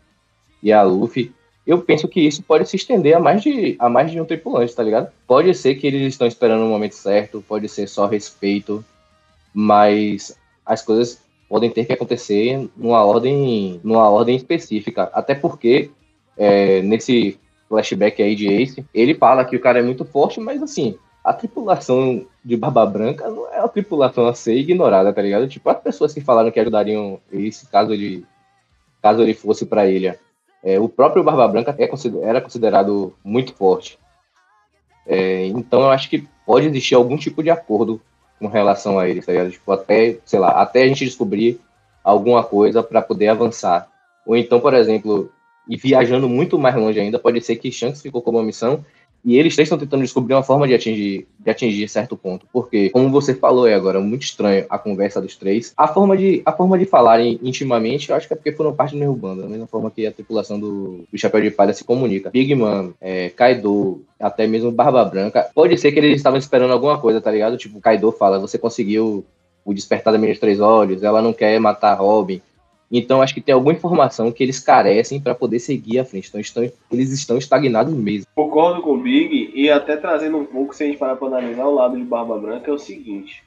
[0.62, 1.32] e a Luffy.
[1.66, 4.74] eu penso que isso pode se estender a mais de, a mais de um tripulante,
[4.74, 5.10] tá ligado?
[5.26, 8.84] Pode ser que eles estão esperando o momento certo, pode ser só respeito,
[9.54, 15.10] mas as coisas podem ter que acontecer numa ordem, numa ordem específica.
[15.12, 15.90] Até porque,
[16.36, 20.62] é, nesse flashback aí de Ace, ele fala que o cara é muito forte, mas
[20.62, 25.48] assim, a tripulação de Barba Branca não é uma tripulação a ser ignorada, tá ligado?
[25.48, 28.24] Tipo, as pessoas que falaram que ajudariam Ace caso ele,
[29.02, 30.18] caso ele fosse pra ilha.
[30.62, 31.88] É, o próprio Barba Branca é
[32.22, 33.98] era considerado muito forte.
[35.06, 38.00] É, então eu acho que pode existir algum tipo de acordo
[38.38, 39.50] com relação a ele, tá ligado?
[39.50, 41.60] Tipo, até, sei lá, até a gente descobrir
[42.02, 43.88] alguma coisa para poder avançar.
[44.24, 45.32] Ou então, por exemplo,
[45.68, 48.84] e viajando muito mais longe ainda, pode ser que Shanks ficou com uma missão
[49.24, 52.46] e eles três estão tentando descobrir uma forma de atingir, de atingir certo ponto.
[52.52, 55.72] Porque, como você falou aí agora, muito estranho a conversa dos três.
[55.76, 58.92] A forma de, a forma de falarem intimamente, eu acho que é porque foram parte
[58.92, 62.30] do Nerubanda, da mesma forma que a tripulação do, do Chapéu de Palha se comunica.
[62.30, 65.48] Big Man, é, Kaido, até mesmo Barba Branca.
[65.54, 67.56] Pode ser que eles estavam esperando alguma coisa, tá ligado?
[67.56, 69.24] Tipo, Kaido fala, você conseguiu
[69.64, 72.40] o despertar da minha três olhos, ela não quer matar Robin.
[72.90, 76.28] Então, acho que tem alguma informação que eles carecem para poder seguir à frente.
[76.28, 78.26] Então, estão, eles estão estagnados mesmo.
[78.34, 81.66] Concordo com o Big, e até trazendo um pouco, se a gente parar para analisar
[81.66, 83.42] o lado de Barba Branca, é o seguinte: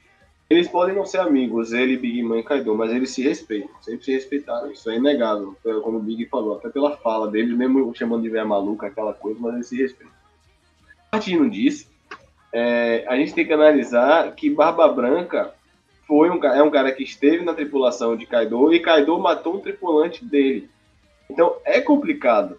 [0.50, 4.04] eles podem não ser amigos, ele, Big Man e Kaido, mas eles se respeitam, sempre
[4.04, 4.70] se respeitaram.
[4.70, 8.44] Isso é inegável, como o Big falou, até pela fala dele, mesmo chamando de velha
[8.44, 10.12] maluca, aquela coisa, mas eles se respeitam.
[11.10, 11.88] Partindo disso,
[12.52, 15.54] é, a gente tem que analisar que Barba Branca
[16.10, 19.60] foi um, é um cara que esteve na tripulação de Kaido e Kaido matou um
[19.60, 20.68] tripulante dele.
[21.30, 22.58] Então é complicado.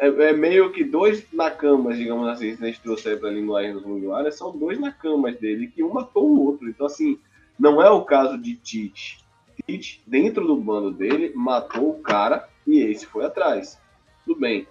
[0.00, 3.74] É, é meio que dois nakamas, digamos assim, se a gente trouxer para a linguagem
[3.74, 6.68] dos Mugiwara, são dois nakamas dele que um matou o outro.
[6.68, 7.16] Então, assim,
[7.56, 9.24] não é o caso de Tite.
[9.64, 13.78] Tite, dentro do bando dele, matou o cara e esse foi atrás.
[14.26, 14.66] Tudo bem.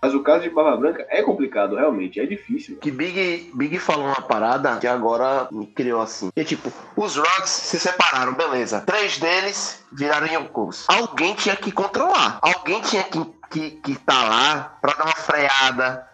[0.00, 2.78] Mas o caso de Barba Branca é complicado, realmente, é difícil.
[2.78, 6.30] Que Big, Big falou uma parada que agora me criou assim.
[6.34, 8.80] É tipo, os Rocks se separaram, beleza.
[8.80, 10.86] Três deles viraram Yonkous.
[10.88, 12.38] Alguém tinha que controlar.
[12.40, 16.08] Alguém tinha que, que, que tá lá pra dar uma freada,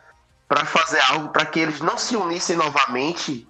[0.49, 3.47] pra fazer algo para que eles não se unissem novamente.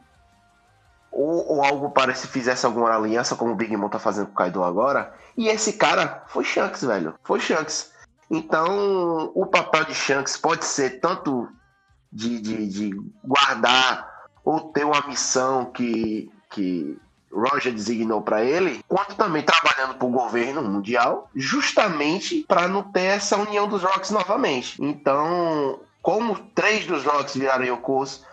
[1.11, 4.37] Ou, ou algo parece fizesse alguma aliança, como o Big Mom tá fazendo com o
[4.37, 5.13] Kaido agora.
[5.37, 7.15] E esse cara foi Shanks, velho.
[7.25, 7.97] Foi Shanks.
[8.31, 11.49] Então, o papel de Shanks pode ser tanto
[12.13, 12.91] de, de, de
[13.25, 14.09] guardar
[14.45, 16.99] ou ter uma missão que, que
[17.33, 23.05] Roger designou para ele, quanto também trabalhando para o governo mundial, justamente para não ter
[23.05, 24.83] essa união dos Rocks novamente.
[24.83, 28.25] Então, como três dos Rocks viraram Yokos,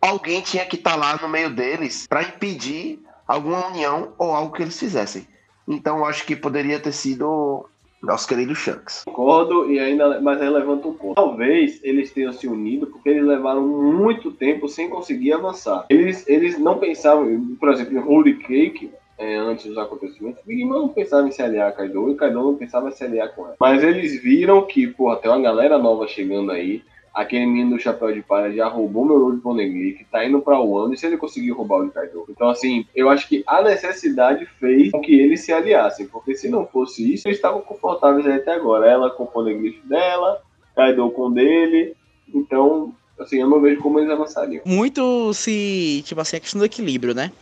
[0.00, 4.54] alguém tinha que estar tá lá no meio deles para impedir alguma união ou algo
[4.54, 5.28] que eles fizessem.
[5.68, 7.68] Então, eu acho que poderia ter sido
[8.02, 9.04] nosso querido Shanks.
[9.04, 11.14] Concordo e ainda mais relevante um ponto.
[11.14, 15.86] Talvez eles tenham se unido porque eles levaram muito tempo sem conseguir avançar.
[15.90, 20.88] Eles, eles não pensavam, por exemplo, em Holy Cake, é, antes dos acontecimentos, Big não
[20.88, 23.56] pensava em se aliar a Kaido e Kaido não pensava em se aliar com ela.
[23.60, 28.12] Mas eles viram que, pô, tem uma galera nova chegando aí aquele menino do chapéu
[28.12, 31.50] de palha já roubou meu Road Poneglyph, tá indo pra Wano, e se ele conseguir
[31.50, 32.24] roubar o de Kaido?
[32.28, 36.48] Então, assim, eu acho que a necessidade fez com que eles se aliassem, porque se
[36.48, 38.88] não fosse isso, eles estavam confortáveis até agora.
[38.88, 40.40] Ela com o Poneglyph dela,
[40.74, 41.94] Kaido com dele,
[42.32, 44.62] então, assim, eu não vejo como eles avançariam.
[44.64, 47.32] Muito se, tipo assim, a questão do equilíbrio, né?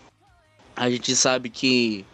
[0.74, 2.04] A gente sabe que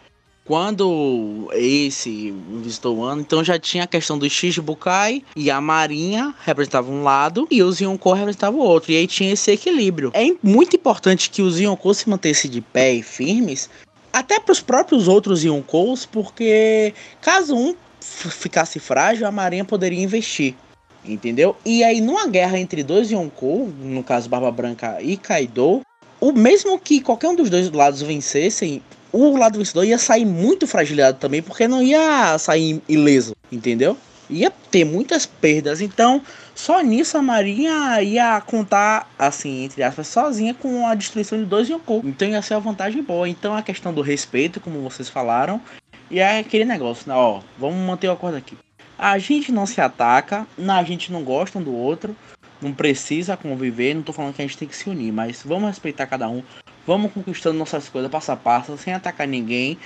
[0.45, 6.33] quando esse visitou o ano, então já tinha a questão do Shichibukai e a Marinha
[6.45, 8.91] representavam um lado e os Yonkou representavam o outro.
[8.91, 10.11] E aí tinha esse equilíbrio.
[10.13, 13.69] É muito importante que os Yonkou se mantessem de pé e firmes,
[14.15, 20.55] até para os próprios outros Yonkous, porque caso um ficasse frágil, a Marinha poderia investir.
[21.03, 21.55] Entendeu?
[21.65, 25.81] E aí, numa guerra entre dois Yonkou, no caso Barba Branca e Kaido,
[26.21, 28.81] o mesmo que qualquer um dos dois lados vencessem,
[29.15, 33.97] o lado vencedor ia sair muito fragilizado também, porque não ia sair ileso, entendeu?
[34.29, 36.21] Ia ter muitas perdas, então
[36.53, 41.69] só nisso a Marinha ia contar, assim, entre aspas, sozinha com a destruição de dois
[41.69, 42.01] Yonkou.
[42.03, 43.29] Então ia ser uma vantagem boa.
[43.29, 45.61] Então a questão do respeito, como vocês falaram,
[46.09, 47.15] e é aquele negócio, né?
[47.15, 48.57] Ó, vamos manter o acordo aqui.
[48.97, 52.15] A gente não se ataca, a gente não gosta um do outro,
[52.61, 55.69] não precisa conviver, não tô falando que a gente tem que se unir, mas vamos
[55.69, 56.41] respeitar cada um,
[56.85, 59.77] Vamos conquistando nossas coisas passo a passo, sem atacar ninguém,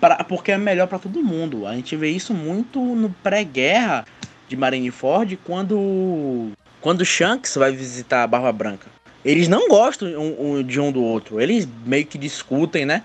[0.00, 1.66] pra, porque é melhor para todo mundo.
[1.66, 4.06] A gente vê isso muito no pré-guerra
[4.48, 8.86] de Marineford, quando quando Shanks vai visitar a Barba Branca.
[9.24, 13.02] Eles não gostam um, um, de um do outro, eles meio que discutem, né?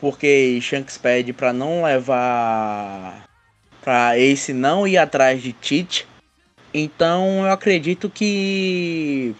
[0.00, 3.24] Porque Shanks pede para não levar
[3.82, 6.06] para Ace não ir atrás de Tite
[6.72, 9.34] Então eu acredito que.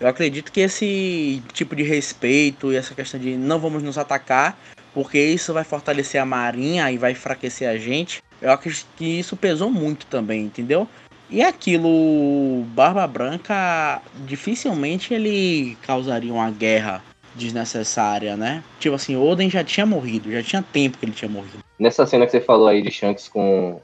[0.00, 4.58] Eu acredito que esse tipo de respeito e essa questão de não vamos nos atacar,
[4.92, 8.22] porque isso vai fortalecer a marinha e vai enfraquecer a gente.
[8.42, 10.88] Eu acredito que isso pesou muito também, entendeu?
[11.30, 17.02] E aquilo, Barba Branca, dificilmente ele causaria uma guerra
[17.34, 18.62] desnecessária, né?
[18.78, 21.58] Tipo assim, Oden já tinha morrido, já tinha tempo que ele tinha morrido.
[21.78, 23.80] Nessa cena que você falou aí de Shanks com,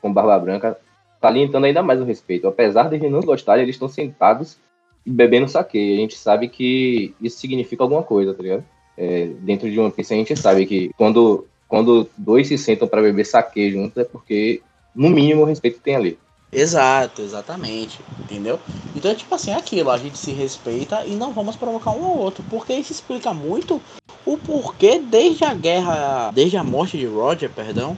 [0.00, 0.78] com Barba Branca,
[1.20, 2.46] tá alimentando ainda mais o respeito.
[2.46, 4.58] Apesar de eles não gostarem, eles estão sentados
[5.04, 5.94] bebendo saque.
[5.94, 8.64] A gente sabe que isso significa alguma coisa, tá ligado?
[8.96, 13.02] É, dentro de One Piece a gente sabe que quando, quando dois se sentam para
[13.02, 14.60] beber saque juntos é porque,
[14.94, 16.18] no mínimo, o respeito tem ali.
[16.52, 17.98] Exato, exatamente.
[18.20, 18.60] Entendeu?
[18.94, 22.04] Então é tipo assim, é aquilo, a gente se respeita e não vamos provocar um
[22.04, 22.44] ao outro.
[22.50, 23.80] Porque isso explica muito
[24.26, 26.30] o porquê desde a guerra.
[26.32, 27.96] Desde a morte de Roger, perdão.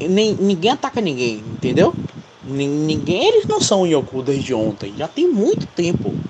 [0.00, 1.94] Nem, ninguém ataca ninguém, entendeu?
[2.42, 3.24] Nin- Ninguém.
[3.28, 4.96] Eles não são Yoku desde ontem.
[4.96, 6.20] Já tem muito tempo.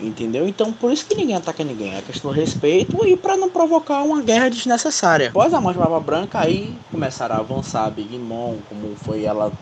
[0.00, 0.46] Entendeu?
[0.46, 1.96] Então por isso que ninguém ataca ninguém.
[1.96, 5.28] É questão do respeito e pra não provocar uma guerra desnecessária.
[5.30, 9.24] Após a morte de Barba Branca, aí começaram a avançar a Big Mom, como foi
[9.24, 9.58] ela,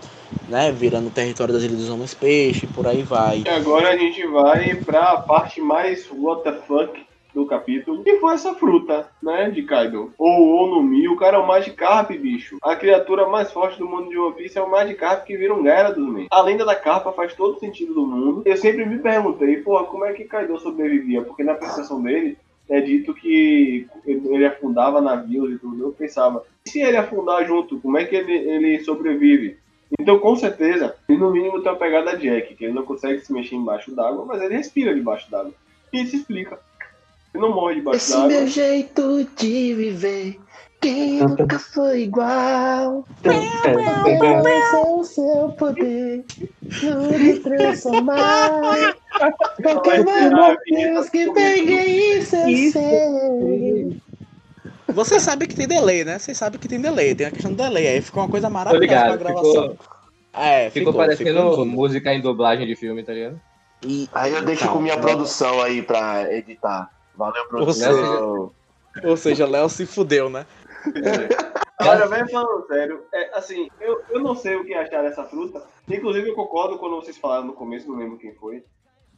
[0.47, 3.45] né, virando o território das Ilhas dos Homens Peixe, por aí vai.
[3.47, 7.06] E agora a gente vai pra parte mais what the fuck
[7.37, 10.11] do capítulo, que foi essa fruta, né, de Kaido.
[10.17, 12.57] Ou Onumi, o cara é o Magikarp, bicho.
[12.63, 15.63] A criatura mais forte do mundo de One Piece é o Magikarp que vira um
[15.63, 18.43] Gyarados, A lenda da carpa faz todo sentido do mundo.
[18.47, 21.21] Eu sempre me perguntei, porra, como é que Kaido sobrevivia?
[21.21, 22.39] Porque na percepção dele,
[22.71, 25.83] é dito que ele afundava navios e tudo.
[25.83, 29.59] Eu pensava, e se ele afundar junto, como é que ele, ele sobrevive?
[30.01, 33.33] Então, com certeza, ele no mínimo tem uma pegada Jack, que ele não consegue se
[33.33, 35.53] mexer embaixo d'água, mas ele respira debaixo d'água.
[35.93, 36.59] E isso explica.
[37.37, 38.29] Não morre debaixo Esse d'água.
[38.29, 40.41] meu jeito de viver,
[40.81, 43.05] quem nunca foi igual.
[44.87, 46.25] o seu poder,
[46.81, 48.95] tudo transformar.
[49.63, 54.01] Porque Vai meu ser Deus, que peguei isso eu sei.
[54.89, 56.19] Você sabe que tem delay, né?
[56.19, 57.87] Vocês sabem que tem delay, tem a questão do delay.
[57.89, 59.71] Aí ficou uma coisa maravilhosa ligado, pra gravação.
[59.71, 59.77] ficou-
[60.33, 61.65] É, Ficou, ficou, parecendo ficou.
[61.67, 63.41] música em dublagem de filme, tá ligado?
[63.85, 66.91] E- Aí eu deixo com minha produção aí pra editar.
[67.17, 68.53] Valeu, produção.
[69.05, 70.47] Ou seja, Léo se fudeu, né?
[71.79, 75.63] Agora, vem falando sério, é, assim, eu, eu não sei o que achar dessa fruta.
[75.89, 78.65] Inclusive, eu concordo quando vocês falaram no começo, não lembro quem foi.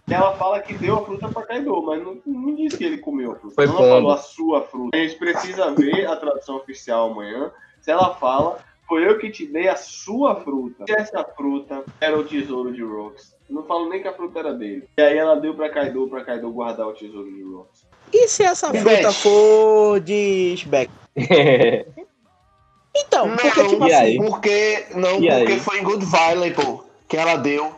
[0.07, 2.99] que Ela fala que deu a fruta pra Kaido, mas não, não disse que ele
[2.99, 3.55] comeu a fruta.
[3.55, 3.89] Foi ela pombo.
[3.89, 4.97] falou a sua fruta.
[4.97, 7.53] A gente precisa ver a tradução oficial amanhã.
[7.81, 8.59] Se ela fala,
[8.89, 10.85] foi eu que te dei a sua fruta.
[10.85, 13.38] Se essa fruta era o tesouro de Rocks.
[13.49, 14.87] Não falo nem que a fruta era dele.
[14.99, 17.87] E aí ela deu pra Kaido, pra Kaido guardar o tesouro de Rocks.
[18.13, 18.81] E se essa Beth.
[18.81, 20.91] fruta for de Shbeck?
[22.97, 24.05] Então, porque Não, tipo e assim.
[24.05, 24.17] aí?
[24.17, 25.61] Porque, não, E porque aí?
[25.61, 27.73] foi em Good Valley, pô, que ela deu.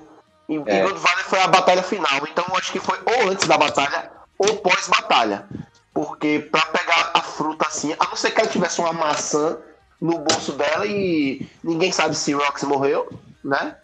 [0.49, 0.83] E, e É.
[0.83, 2.21] Good Valley foi a batalha final.
[2.31, 5.47] Então eu acho que foi ou antes da batalha ou pós-batalha.
[5.93, 9.59] Porque pra pegar a fruta assim, a não ser que ela tivesse uma maçã
[10.01, 13.09] no bolso dela e ninguém sabe se Rox morreu,
[13.45, 13.77] né?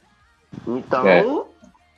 [0.67, 1.23] Então, É.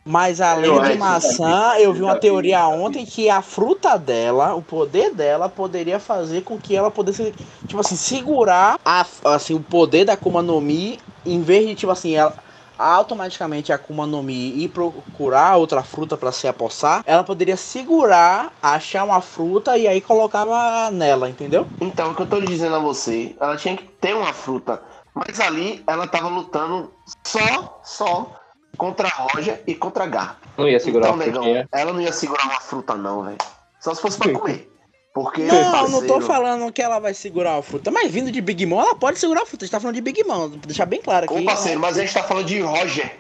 [0.09, 2.79] Mas além Eu de maçã, Davi, eu vi uma teoria Davi.
[2.81, 7.35] ontem que a fruta dela, o poder dela, poderia fazer com que ela pudesse,
[7.67, 11.93] tipo assim, segurar a, assim, o poder da Akuma no Mi, em vez de, tipo
[11.93, 12.35] assim, ela
[12.79, 18.51] automaticamente a Akuma no Mi ir procurar outra fruta pra se apossar, ela poderia segurar,
[18.63, 21.67] achar uma fruta e aí colocava nela, entendeu?
[21.83, 24.81] então o que eu tô dizendo a você, ela tinha que ter uma fruta.
[25.15, 26.93] Mas ali ela tava lutando
[27.27, 28.38] só, só
[28.79, 30.39] contra Roger e contra Gar.
[30.57, 31.69] Não ia segurar então, uma negão, frutinha.
[31.73, 33.37] ela não ia segurar uma fruta, não, velho.
[33.81, 34.67] Só se fosse pra comer.
[35.13, 38.65] Porque, Não, não tô falando que ela vai segurar a fruta, mas vindo de Big
[38.65, 39.65] Mom, ela pode segurar a fruta.
[39.65, 41.35] A gente tá falando de Big Mom, deixar bem claro aqui.
[41.35, 43.17] Ô, parceiro, mas a gente tá falando de Roger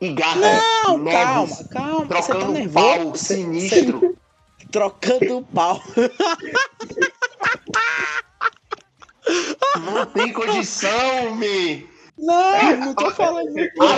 [0.00, 0.36] e Gar.
[0.36, 1.98] Não, novos, calma, calma.
[2.06, 2.74] Você tá Trocando nervoso.
[2.86, 3.98] pau Você- sinistro.
[4.00, 4.14] você-
[4.70, 5.80] Trocando pau.
[9.80, 11.86] Não tem condição, me.
[12.22, 13.96] Não, não tô falando A pau.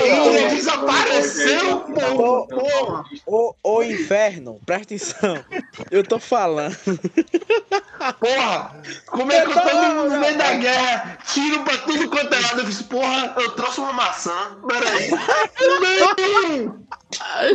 [0.50, 2.46] desapareceu, pô.
[2.46, 3.04] Porra.
[3.26, 5.44] Ô, ô inferno, presta atenção.
[5.90, 6.74] Eu tô falando.
[8.18, 11.18] Porra, como é que eu tô no meio da guerra?
[11.32, 12.60] Tiro pra tudo quanto é lado.
[12.60, 14.56] Eu fiz, porra, eu trouxe uma maçã.
[14.68, 15.10] Peraí.
[15.10, 16.84] Não!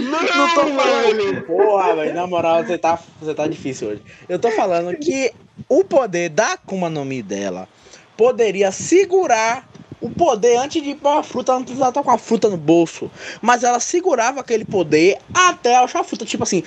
[0.01, 1.15] Não tô Não, falando.
[1.17, 1.45] velho.
[1.45, 4.01] Porra, velho, na moral, você tá, você tá difícil hoje.
[4.27, 5.33] Eu tô falando que
[5.67, 7.67] o poder da Akuma no Mi dela
[8.15, 9.68] poderia segurar
[10.01, 12.57] o poder antes de ir pra fruta, ela não precisava estar com a fruta no
[12.57, 13.11] bolso.
[13.41, 16.25] Mas ela segurava aquele poder até achar a fruta.
[16.25, 16.63] Tipo assim,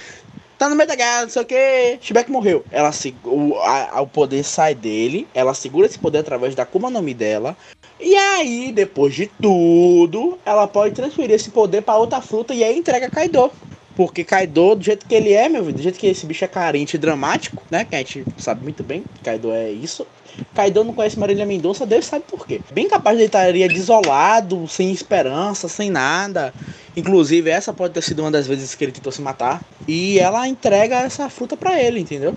[0.59, 2.65] tá no meio da guerra, não sei o que, Shibek morreu.
[2.71, 6.91] Ela se, o, a- o poder sai dele, ela segura esse poder através da Kuma
[6.91, 7.57] no Mi dela.
[7.99, 12.77] E aí, depois de tudo, ela pode transferir esse poder pra outra fruta e aí
[12.77, 13.51] entrega Kaido.
[13.95, 16.49] Porque Kaido, do jeito que ele é, meu filho, do jeito que esse bicho é
[16.49, 17.85] carente e dramático, né?
[17.85, 20.07] Que a gente sabe muito bem, Kaido é isso.
[20.55, 22.61] Kaido não conhece Marília Mendonça, Deus sabe por quê.
[22.73, 26.53] Bem capaz de ele estaria desolado, sem esperança, sem nada.
[26.97, 29.63] Inclusive, essa pode ter sido uma das vezes que ele tentou se matar.
[29.89, 32.35] E ela entrega essa fruta pra ele, entendeu?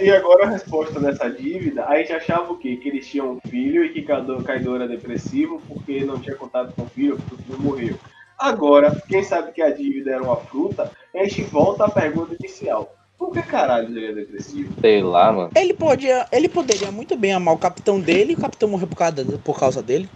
[0.00, 2.76] E agora a resposta dessa dívida, a gente achava o quê?
[2.76, 6.82] Que eles tinham um filho e que Kaido era depressivo porque não tinha contato com
[6.82, 7.98] o filho, porque o filho morreu.
[8.38, 12.96] Agora, quem sabe que a dívida era uma fruta, a gente volta à pergunta inicial.
[13.22, 14.74] Por que caralho ele é depressivo?
[14.80, 15.50] Sei lá, mano.
[15.54, 18.96] Ele podia, ele poderia muito bem amar o capitão dele e o capitão morreu por
[18.96, 20.10] causa, por causa dele.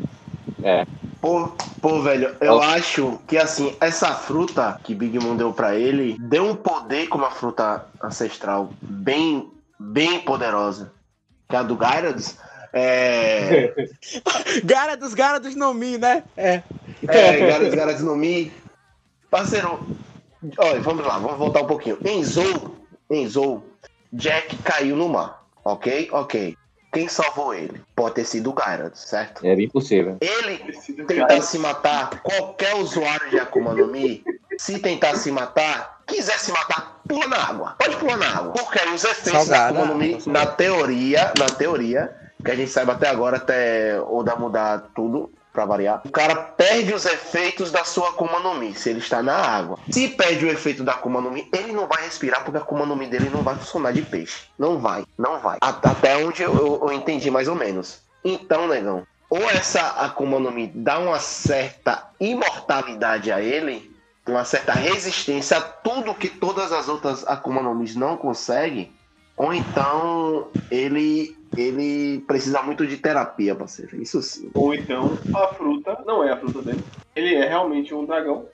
[1.21, 2.61] Pô, pô, velho, eu Ó.
[2.61, 7.23] acho que assim, essa fruta que Big Mom deu pra ele deu um poder como
[7.23, 10.91] uma fruta ancestral bem, bem poderosa.
[11.49, 12.35] Que é a do Gyarados.
[12.73, 13.73] É.
[14.67, 16.25] Garados, Garados no Mi, né?
[16.37, 16.61] É.
[17.07, 18.53] É, Gyarados, Gyarados no Mi.
[19.31, 19.87] Parceiro,
[20.59, 21.99] olha, vamos lá, vamos voltar um pouquinho.
[22.05, 22.25] Em
[23.09, 23.65] Zou, em Zou,
[24.13, 25.45] Jack caiu no mar.
[25.65, 26.09] Ok?
[26.13, 26.57] Ok.
[26.93, 27.83] Quem salvou ele?
[27.95, 29.45] Pode ter sido o Gyarados, certo?
[29.45, 30.17] É bem possível.
[30.21, 30.59] Ele
[31.07, 34.25] tentar se matar, qualquer usuário de Akuma no Mi,
[34.57, 37.75] se tentar se matar, quiser se matar, pula na água.
[37.79, 38.53] Pode pular na água.
[38.53, 40.47] Porque os efeitos da Akuma no Mi, salgada.
[40.47, 45.65] na teoria, na teoria, que a gente saiba até agora, até Oda mudar tudo, pra
[45.65, 49.35] variar, o cara perde os efeitos da sua Akuma no Mi, se ele está na
[49.35, 49.79] água.
[49.91, 52.85] Se perde o efeito da Akuma no Mi, ele não vai respirar, porque a Akuma
[52.85, 54.45] no Mi dele não vai funcionar de peixe.
[54.59, 55.57] Não vai, não vai.
[55.63, 58.01] At- Até onde eu, eu- eu entendi mais ou menos.
[58.23, 63.91] Então, negão, ou essa Akuma no Mi dá uma certa imortalidade a ele,
[64.29, 68.93] uma certa resistência a tudo que todas as outras Akuma no Mis não conseguem,
[69.37, 74.01] ou então ele ele precisa muito de terapia, parceiro.
[74.01, 74.51] Isso sim.
[74.55, 76.83] Ou então a fruta não é a fruta dele.
[77.15, 78.47] Ele é realmente um dragão.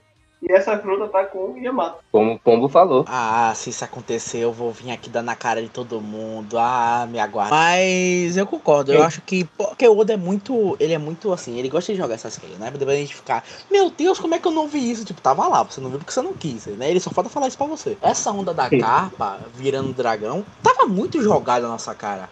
[0.43, 1.99] E essa fruta tá com Yamato.
[2.11, 3.05] Como o Pombo falou.
[3.07, 6.59] Ah, se isso acontecer, eu vou vir aqui dar na cara de todo mundo.
[6.59, 7.55] Ah, me aguarda.
[7.55, 9.45] Mas eu concordo, eu acho que.
[9.45, 10.77] Porque o Oda é muito.
[10.81, 12.73] Ele é muito assim, ele gosta de jogar essas coisas, né?
[12.73, 13.45] Depois a gente ficar.
[13.71, 15.05] Meu Deus, como é que eu não vi isso?
[15.05, 16.91] Tipo, tava lá, você não viu porque você não quis, né?
[16.91, 17.97] Ele só falta falar isso pra você.
[18.03, 22.29] Essa onda da carpa virando dragão tava muito jogada na nossa cara.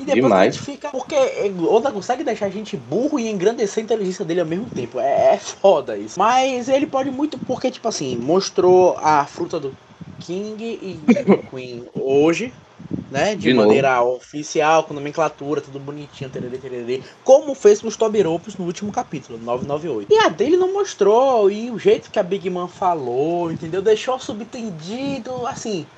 [0.00, 0.40] E depois Demais.
[0.40, 0.88] a gente fica.
[0.90, 4.70] Porque o Oda consegue deixar a gente burro e engrandecer a inteligência dele ao mesmo
[4.70, 4.98] tempo.
[4.98, 6.18] É, é foda isso.
[6.18, 9.76] Mas ele pode muito, porque, tipo assim, mostrou a fruta do
[10.18, 10.94] King e
[11.24, 12.54] do Queen hoje.
[13.10, 13.66] Né, de, De novo.
[13.66, 18.92] maneira oficial, com nomenclatura, tudo bonitinho, tererê, tererê, como fez com os Tobiropos no último
[18.92, 20.12] capítulo, 998.
[20.12, 23.82] E a dele não mostrou, e o jeito que a Big Man falou, entendeu?
[23.82, 25.88] Deixou subentendido, assim,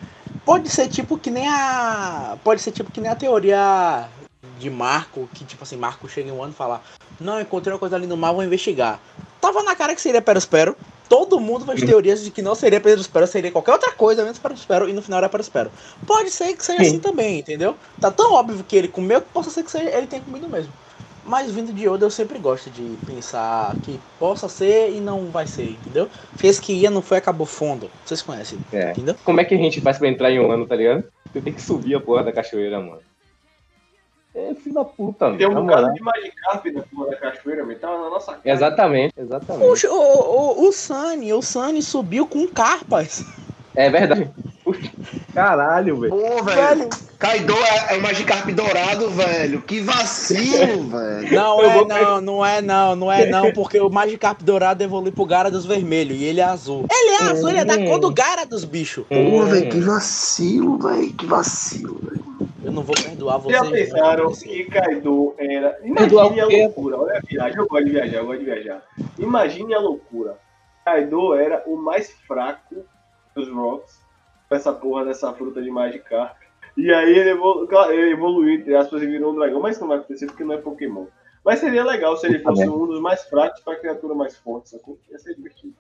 [0.45, 2.37] Pode ser tipo que nem a.
[2.43, 4.09] Pode ser tipo que nem a teoria
[4.59, 6.83] de Marco, que tipo assim, Marco chega em um ano e fala:
[7.21, 8.99] Não, encontrei uma coisa ali no mar, vou investigar.
[9.41, 10.77] Tava na cara que seria Perospero.
[11.09, 14.89] Todo mundo faz teorias de que não seria Perospero, seria qualquer outra coisa menos Perospero,
[14.89, 15.71] e no final era Perospero.
[16.07, 16.89] Pode ser que seja Sim.
[16.89, 17.77] assim também, entendeu?
[18.01, 20.73] Tá tão óbvio que ele comeu que possa ser que seja, ele tenha comido mesmo.
[21.25, 25.47] Mas vindo de Oda eu sempre gosto de pensar que possa ser e não vai
[25.47, 26.09] ser, entendeu?
[26.37, 27.91] Fez que ia, não foi, acabou fundo.
[28.05, 28.91] Vocês conhecem, É.
[28.91, 29.15] entendeu?
[29.25, 31.05] Como é que a gente faz pra entrar em um ano, tá ligado?
[31.33, 33.01] Você tem que subir a porra da cachoeira, mano.
[34.35, 37.87] É filho da puta, Tem um bocado de Magikarp na porra da cachoeira, mas tá
[37.87, 38.41] na nossa cara.
[38.45, 39.87] Exatamente, exatamente.
[39.87, 43.25] o, o, o Sunny, o Sunny subiu com carpas.
[43.75, 44.31] É verdade.
[45.35, 46.15] Caralho, velho.
[46.15, 46.89] Pô, velho.
[47.19, 49.63] Kaido é, é o Magikarp dourado, velho.
[49.63, 51.35] Que vacilo, velho.
[51.35, 55.11] Não é vou não, não é não, não é não, porque o Magikarp dourado evolui
[55.11, 56.87] pro Gyarados vermelho e ele é azul.
[56.91, 59.07] Ele é azul, ele é da cor do Gyarados, bicho.
[59.09, 61.13] Pô, velho, que vacilo, velho.
[61.15, 62.23] Que vacilo, velho.
[62.65, 63.65] Eu não vou perdoar vocês.
[63.65, 64.33] Já pensaram não.
[64.33, 65.79] que Kaido era.
[65.83, 66.99] Imagine a loucura.
[66.99, 67.59] Olha a viagem.
[67.59, 68.83] Eu gosto de viajar, eu gosto de viajar.
[69.19, 70.37] Imagine a loucura.
[70.85, 72.85] Kaido era o mais fraco
[73.35, 74.01] dos Rocks.
[74.49, 76.37] Com essa porra dessa fruta de Magikarp.
[76.77, 79.61] E aí ele, evolu ele evoluiu, entre aspas, e virou um dragão.
[79.61, 81.07] Mas isso não vai acontecer porque não é Pokémon.
[81.45, 84.97] Mas seria legal se ele fosse um dos mais fracos pra criatura mais forte, sacou?
[85.11, 85.75] Ia ser divertido.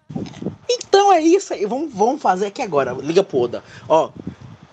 [0.68, 2.92] Então é isso aí, vamos, vamos fazer aqui agora.
[2.92, 3.62] Liga pro Oda.
[3.88, 4.10] Ó,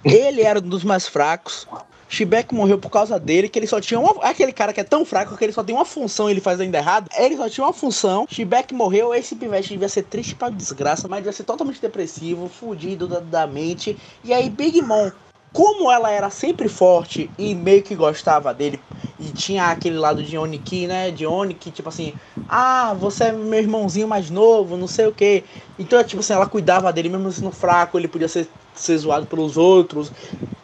[0.04, 1.68] ele era um dos mais fracos.
[2.10, 4.24] Shibek morreu por causa dele, que ele só tinha uma.
[4.24, 6.60] Aquele cara que é tão fraco que ele só tem uma função e ele faz
[6.60, 7.08] ainda errado.
[7.16, 8.26] Ele só tinha uma função.
[8.28, 13.08] Shibek morreu, esse pivete devia ser triste pra desgraça, mas devia ser totalmente depressivo, fudido
[13.08, 13.96] da, da mente.
[14.24, 15.12] E aí, Big Mom,
[15.54, 18.80] como ela era sempre forte e meio que gostava dele,
[19.20, 21.12] e tinha aquele lado de Oniki, né?
[21.12, 22.14] De Oniki, tipo assim,
[22.48, 25.44] ah, você é meu irmãozinho mais novo, não sei o que.
[25.78, 28.48] Então, tipo assim, ela cuidava dele, mesmo sendo fraco, ele podia ser
[28.80, 30.12] ser zoado pelos outros,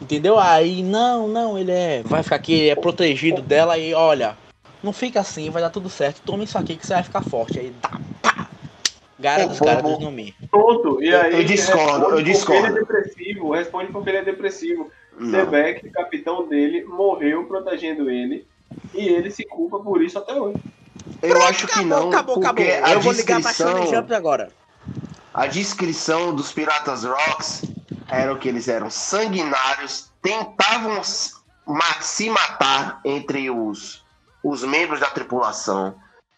[0.06, 0.38] entendeu?
[0.38, 2.02] Aí, não, não, ele é.
[2.04, 4.36] Vai ficar aqui, é protegido dela e olha,
[4.82, 6.22] não fica assim, vai dar tudo certo.
[6.24, 7.58] Toma isso aqui que você vai ficar forte.
[7.58, 8.48] Aí, tá, pá!
[9.18, 10.34] Gara dos caras dos Nomi.
[10.50, 12.66] Pronto, e Eu- aí eu discordo, eu responde Porque discordo.
[12.66, 14.90] ele é depressivo, responde porque ele é depressivo.
[15.30, 18.46] Sebek, capitão dele, morreu protegendo ele
[18.94, 20.58] e ele se culpa por isso até hoje.
[21.22, 22.62] Eu acho que não, acabou, acabou.
[22.64, 24.50] Eu vou ligar pra Shonen Jump agora.
[25.32, 27.62] a descrição dos Piratas Rocks
[28.08, 34.04] era que eles eram sanguinários, tentavam se matar entre os,
[34.42, 35.94] os membros da tripulação.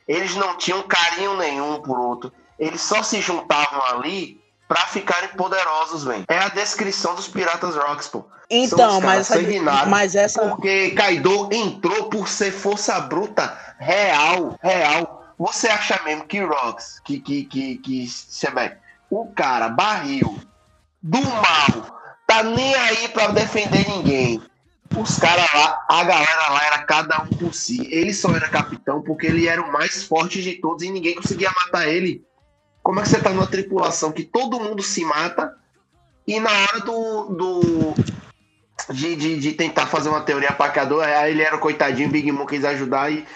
[0.06, 2.32] Eles não tinham carinho nenhum por outro.
[2.58, 6.24] Eles só se juntavam ali pra ficarem poderosos, velho.
[6.28, 8.24] É a descrição dos Piratas Rocks, pô.
[8.50, 10.48] Então, mas essa, mas essa.
[10.48, 15.34] Porque Kaido entrou por ser força bruta real, real.
[15.38, 18.76] Você acha mesmo que Rocks, que, que, que, que Sebek,
[19.10, 20.40] o cara barril
[21.08, 24.42] do mal, tá nem aí pra defender ninguém.
[24.94, 27.88] Os caras lá, a galera lá era cada um por si.
[27.90, 31.50] Ele só era capitão porque ele era o mais forte de todos e ninguém conseguia
[31.50, 32.22] matar ele.
[32.82, 35.54] Como é que você tá numa tripulação que todo mundo se mata
[36.26, 37.94] e na hora do, do
[38.92, 42.46] de, de, de tentar fazer uma teoria apacadora, aí ele era o coitadinho, Big Mom
[42.46, 43.26] quis ajudar e,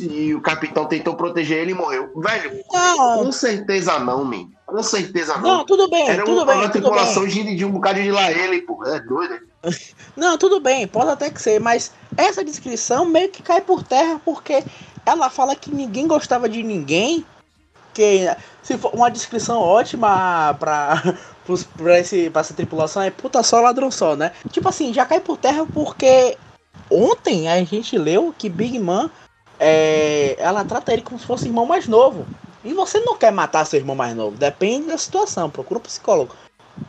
[0.00, 2.10] e o capitão tentou proteger ele e morreu.
[2.16, 4.48] Velho, Não, com certeza não, man.
[4.66, 5.58] Com certeza não.
[5.58, 8.30] não, tudo bem, Era tudo uma, bem, uma tripulação de, de um bocado de lá
[8.32, 8.84] ele, pô.
[8.84, 9.38] É doido.
[10.16, 14.20] Não, tudo bem, pode até que ser, mas essa descrição meio que cai por terra
[14.24, 14.62] porque
[15.06, 17.24] ela fala que ninguém gostava de ninguém.
[17.92, 18.28] Que
[18.62, 21.02] se for uma descrição ótima pra,
[21.76, 24.32] pra, esse, pra essa tripulação é puta só ladrão só, né?
[24.50, 26.36] Tipo assim, já cai por terra porque
[26.90, 29.10] ontem a gente leu que Big Man
[29.58, 32.26] é, ela trata ele como se fosse irmão mais novo.
[32.64, 36.34] E você não quer matar seu irmão mais novo, depende da situação, procura um psicólogo.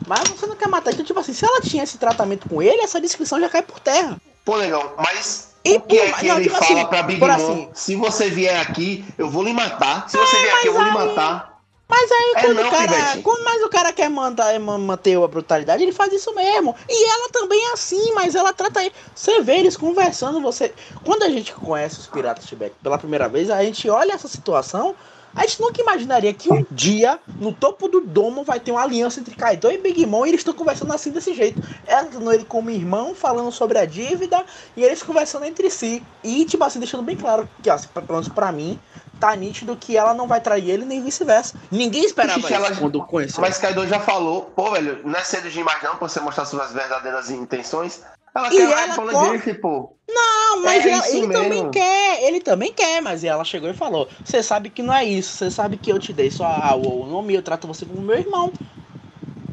[0.06, 0.92] Mas você não quer matar.
[0.92, 3.80] Então, tipo assim, se ela tinha esse tratamento com ele, essa descrição já cai por
[3.80, 4.16] terra.
[4.44, 7.20] Pô, negão, mas E, o que é que não, ele tipo fala assim, pra Big
[7.20, 7.26] Mom?
[7.30, 7.68] assim.
[7.74, 10.08] Se você vier aqui, eu vou lhe matar.
[10.08, 11.55] Se você vier aqui, eu vou lhe aí- matar.
[11.88, 13.18] Mas aí É quando não, o cara.
[13.22, 16.74] Quando mais o cara quer mandar, man- manter a brutalidade, ele faz isso mesmo.
[16.88, 18.92] E ela também é assim, mas ela trata ele.
[19.14, 20.74] Você vê eles conversando, você.
[21.04, 24.94] Quando a gente conhece os piratas Tibete pela primeira vez, a gente olha essa situação.
[25.34, 29.20] A gente nunca imaginaria que um dia, no topo do domo, vai ter uma aliança
[29.20, 31.62] entre Kaido e Big Mom e eles estão conversando assim desse jeito.
[31.86, 34.42] Ela tendo ele como irmão, falando sobre a dívida,
[34.74, 36.02] e eles conversando entre si.
[36.24, 38.80] E, tipo assim, deixando bem claro que, ó, pelo menos pra mim,
[39.18, 41.54] tá nítido que ela não vai trair ele, nem vice-versa.
[41.70, 43.40] Ninguém esperava Ixi, isso ela- quando conheceu.
[43.40, 46.72] Mas Kaido já falou, pô, velho, não é cedo demais não pra você mostrar suas
[46.72, 48.02] verdadeiras intenções.
[48.34, 49.96] Ela E quer ela ela fala co- dele, pô.
[50.08, 51.70] Não, mas É ela- ele também mesmo.
[51.70, 55.32] quer, ele também quer, mas ela chegou e falou: Você sabe que não é isso,
[55.32, 58.16] você sabe que eu te dei só a- o nome, eu trato você como meu
[58.18, 58.52] irmão.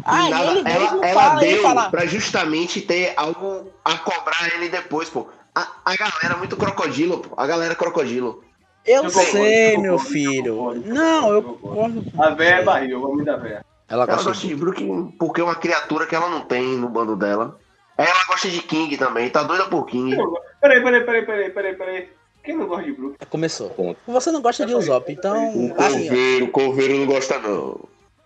[0.05, 1.89] Aí E nada- ele mesmo ela, fala, ele deu fala.
[1.89, 5.27] pra justamente ter algo a cobrar ele depois, pô.
[5.55, 7.35] A, a galera é muito crocodilo, pô.
[7.37, 8.43] A galera é crocodilo.
[8.85, 10.55] Eu Eu sei, concordo, eu meu concordo, filho.
[10.57, 12.03] concordo, Não, eu concordo.
[12.19, 13.65] A véia é barril, eu vou me dar véia.
[13.89, 14.47] Ela Ela gosta gosta de.
[14.49, 17.57] de Brook porque é uma criatura que ela não tem no bando dela.
[17.97, 20.17] Ela gosta de King também, tá doida por King.
[20.59, 22.09] Peraí, peraí, peraí, peraí, peraí, peraí.
[22.43, 23.25] Quem não gosta de Brook?
[23.29, 23.69] Começou.
[23.69, 23.97] Ponto.
[24.07, 25.35] Você não gosta de Usopp, então.
[25.55, 26.09] O Assim, ó.
[26.09, 27.79] coveiro, o coveiro não gosta não.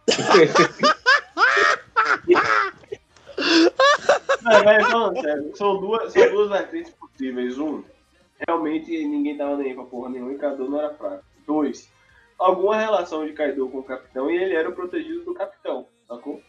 [4.41, 7.57] Mas, mas falando sério, são duas, são duas vertentes possíveis.
[7.59, 7.83] Um,
[8.45, 11.23] realmente ninguém tava nem aí pra porra nenhuma e Kaido não era fraco.
[11.45, 11.89] Dois,
[12.37, 16.41] alguma relação de Kaido com o capitão e ele era o protegido do capitão, sacou?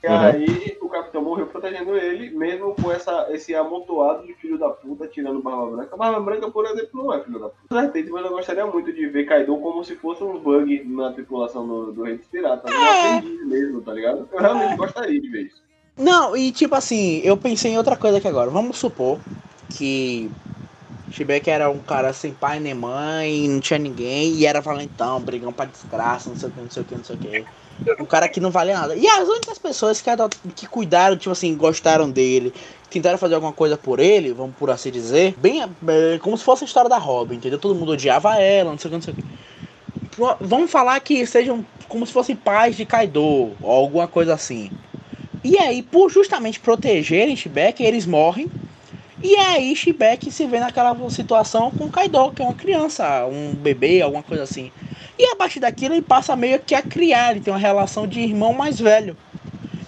[0.00, 0.14] E Uhum.
[0.16, 5.08] aí o capitão morreu protegendo ele, mesmo com essa, esse amontoado de filho da puta
[5.08, 5.96] tirando Barba Branca.
[5.96, 7.80] Barba Branca, por exemplo, não é filho da puta.
[7.82, 11.66] Vertente, mas eu gostaria muito de ver Kaido como se fosse um bug na tripulação
[11.66, 12.72] do, do Rei dos Piratas.
[12.72, 13.20] É.
[13.20, 14.28] mesmo, tá ligado?
[14.30, 15.62] Eu realmente gostaria de ver isso.
[15.96, 18.50] Não, e tipo assim, eu pensei em outra coisa aqui agora.
[18.50, 19.18] Vamos supor
[19.76, 20.30] que
[21.08, 25.52] Shibek era um cara sem pai nem mãe, não tinha ninguém, e era valentão, brigão
[25.52, 27.48] pra desgraça, não sei o que, não sei o que, não sei o que.
[27.98, 28.94] Um cara que não valia nada.
[28.96, 30.10] E as únicas pessoas que,
[30.54, 32.54] que cuidaram, tipo assim, gostaram dele,
[32.88, 36.64] tentaram fazer alguma coisa por ele, vamos por assim dizer, bem é, como se fosse
[36.64, 37.58] a história da Robin, entendeu?
[37.58, 39.24] Todo mundo odiava ela, não sei o que, não sei o que.
[40.10, 44.72] Pro- Vamos falar que sejam como se fossem pais de Kaido, ou alguma coisa assim.
[45.44, 48.52] E aí, por justamente protegerem Shibek, eles morrem.
[49.22, 54.00] E aí Shibek se vê naquela situação com Kaido, que é uma criança, um bebê,
[54.00, 54.70] alguma coisa assim.
[55.18, 58.20] E a partir daquilo ele passa meio que a criar, ele tem uma relação de
[58.20, 59.16] irmão mais velho.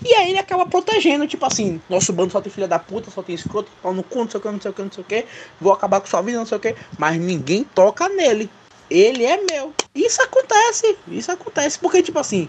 [0.05, 3.23] E aí ele acaba protegendo, tipo assim, nosso bando só tem filha da puta, só
[3.23, 5.05] tem escroto, pau no cu, não sei o que, não sei o que, não sei
[5.05, 5.25] o que,
[5.61, 8.51] vou acabar com sua vida, não sei o que, mas ninguém toca nele.
[8.91, 9.73] Ele é meu.
[9.95, 12.49] Isso acontece, isso acontece, porque tipo assim,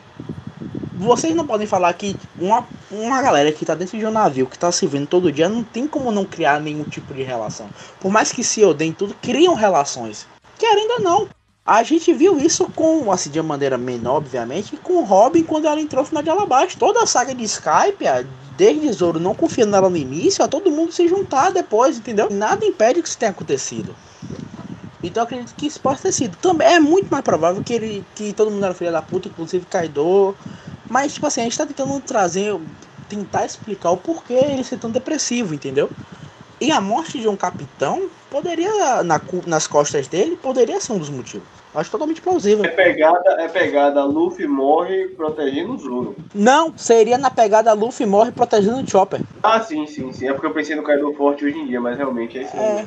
[1.02, 4.58] vocês não podem falar que uma, uma galera que tá dentro de um navio, que
[4.58, 7.68] tá se vendo todo dia, não tem como não criar nenhum tipo de relação.
[7.99, 10.28] Por mais que se odeiem tudo, criam relações.
[10.60, 11.28] Querendo ou não.
[11.66, 15.66] A gente viu isso com, assim, de uma maneira menor, obviamente, com o Robin quando
[15.66, 16.78] ela entrou no final de Alabasta.
[16.78, 18.06] Toda a saga de Skype,
[18.56, 22.30] desde Zoro não confiando nela no início, a todo mundo se juntar depois, entendeu?
[22.30, 23.95] Nada impede que isso tenha acontecido.
[25.04, 26.38] Então acredito que isso possa ter sido.
[26.38, 29.66] Também é muito mais provável que ele que todo mundo era filha da puta, inclusive
[29.66, 30.36] Kaido.
[30.92, 32.54] Mas tipo assim, a gente tá tentando trazer,
[33.08, 35.89] tentar explicar o porquê ele ser tão depressivo, entendeu?
[36.60, 41.10] E a morte de um capitão poderia, na nas costas dele, poderia ser um dos
[41.10, 41.48] motivos.
[41.74, 42.66] Acho totalmente plausível.
[42.66, 46.18] É pegada, é pegada, Luffy morre protegendo o Zoro.
[46.36, 49.22] Não, seria na pegada Luffy morre protegendo o Chopper.
[49.42, 50.28] Ah, sim, sim, sim.
[50.28, 52.58] É porque eu pensei no Kaido forte hoje em dia, mas realmente é isso.
[52.58, 52.86] É.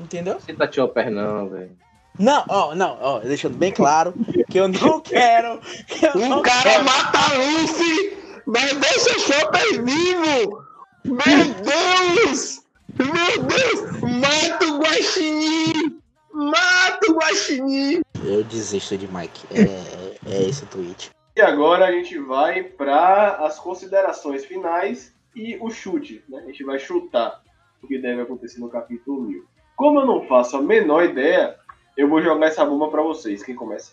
[0.00, 0.38] Entendeu?
[0.38, 1.76] Você tá Chopper não, velho.
[2.18, 4.14] Não, ó, não, ó, deixando bem claro
[4.50, 5.60] que eu não quero.
[5.86, 6.84] Que eu não O cara quero.
[6.84, 10.62] mata Luffy, mas deixa Chopper vivo!
[11.04, 12.62] Meu Deus!
[12.98, 14.00] Meu Deus!
[14.00, 16.00] Mata o Guaxinim!
[16.32, 18.00] Mata o Guaxinim!
[18.24, 19.46] Eu desisto de Mike.
[19.54, 21.10] É, é esse o tweet.
[21.36, 26.24] E agora a gente vai para as considerações finais e o chute.
[26.28, 26.40] Né?
[26.42, 27.42] A gente vai chutar
[27.82, 29.44] o que deve acontecer no capítulo 1000.
[29.76, 31.54] Como eu não faço a menor ideia,
[31.96, 33.42] eu vou jogar essa bomba para vocês.
[33.42, 33.92] Quem começa?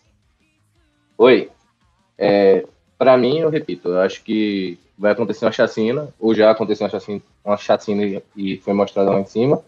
[1.17, 1.49] Oi.
[2.17, 2.65] É,
[2.97, 6.91] para mim, eu repito, eu acho que vai acontecer uma chacina, ou já aconteceu uma
[6.91, 9.63] chacina, uma chacina e foi mostrada lá em cima.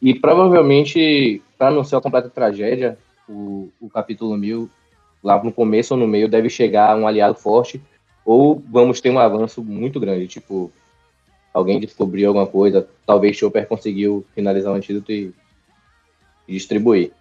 [0.00, 2.98] E provavelmente, para não ser uma completa tragédia,
[3.28, 4.68] o, o capítulo 1000,
[5.22, 7.80] lá no começo ou no meio, deve chegar um aliado forte,
[8.24, 10.70] ou vamos ter um avanço muito grande, tipo,
[11.52, 15.32] alguém descobriu alguma coisa, talvez Chopper conseguiu finalizar o antídoto e,
[16.48, 17.12] e distribuir.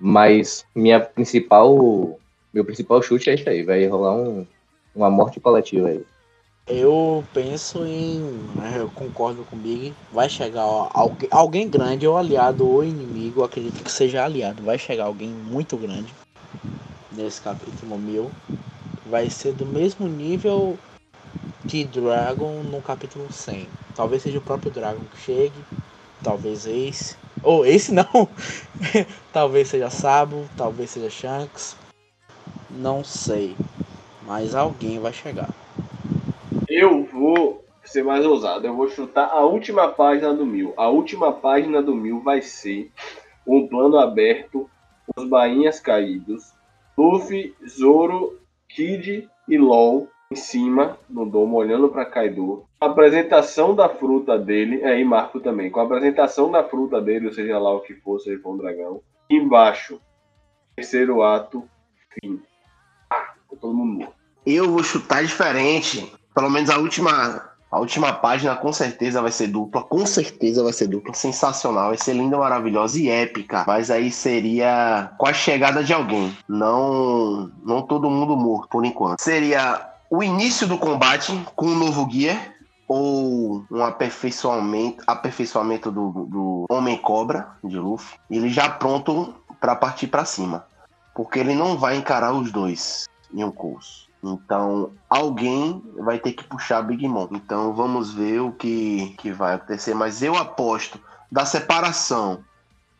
[0.00, 2.18] Mas minha principal
[2.52, 4.46] meu principal chute é isso aí, vai rolar um,
[4.94, 6.04] uma morte coletiva aí.
[6.66, 8.20] Eu penso em.
[8.56, 9.94] né, Eu concordo com o Big.
[10.12, 13.42] Vai chegar ó, alguém, alguém grande, ou aliado ou inimigo.
[13.42, 14.62] Acredito que seja aliado.
[14.62, 16.12] Vai chegar alguém muito grande
[17.16, 18.30] nesse capítulo 1000.
[19.06, 20.76] Vai ser do mesmo nível
[21.66, 23.68] que Dragon no capítulo 100.
[23.94, 25.64] Talvez seja o próprio Dragon que chegue.
[26.22, 27.16] Talvez Ace.
[27.42, 28.28] Ou Ace não!
[29.32, 30.44] talvez seja Sabo.
[30.56, 31.76] Talvez seja Shanks.
[32.70, 33.56] Não sei.
[34.26, 35.48] Mas alguém vai chegar.
[36.68, 38.66] Eu vou ser mais ousado.
[38.66, 40.74] Eu vou chutar a última página do mil.
[40.76, 42.90] A última página do mil vai ser
[43.46, 44.68] um plano aberto,
[45.16, 46.52] os bainhas caídos,
[46.96, 52.64] Luffy, Zoro, Kid e LOL em cima no domo, olhando para Kaido.
[52.80, 57.26] A apresentação da fruta dele, é, e Marco também, com a apresentação da fruta dele,
[57.26, 59.00] ou seja lá o que for, se ele for um dragão.
[59.30, 60.00] Embaixo,
[60.76, 61.64] terceiro ato,
[62.20, 62.40] fim.
[63.10, 64.14] Ah, todo mundo morto.
[64.44, 66.12] Eu vou chutar diferente.
[66.34, 69.82] Pelo menos a última, a última página com certeza vai ser dupla.
[69.82, 71.12] Com certeza vai ser dupla.
[71.12, 71.88] Sensacional.
[71.88, 73.64] Vai ser linda, maravilhosa e épica.
[73.66, 76.34] Mas aí seria com a chegada de alguém.
[76.48, 79.20] Não, não todo mundo morto por enquanto.
[79.20, 82.56] Seria o início do combate com um novo guia.
[82.86, 88.18] Ou um aperfeiçoamento, aperfeiçoamento do, do Homem Cobra de Luffy.
[88.30, 90.64] Ele já pronto para partir para cima.
[91.14, 94.08] Porque ele não vai encarar os dois em um curso.
[94.24, 97.28] Então, alguém vai ter que puxar Big Mom.
[97.32, 99.92] Então, vamos ver o que, que vai acontecer.
[99.92, 100.98] Mas eu aposto
[101.30, 102.42] da separação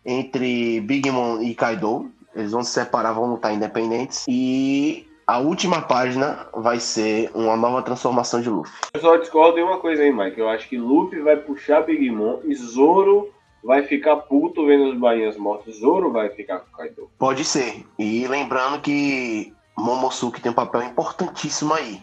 [0.05, 2.11] entre Big Mom e Kaido.
[2.35, 4.27] Eles vão se separar, vão lutar independentes.
[4.29, 8.73] E a última página vai ser uma nova transformação de Luffy.
[8.95, 10.41] Eu só discordo em uma coisa aí, Mike.
[10.41, 13.29] Eu acho que Luffy vai puxar Big Mom e Zoro
[13.63, 15.81] vai ficar puto vendo os bainhas mortos.
[15.81, 17.11] Zoro vai ficar com Kaido.
[17.19, 17.85] Pode ser.
[17.99, 22.01] E lembrando que Momosuke tem um papel importantíssimo aí.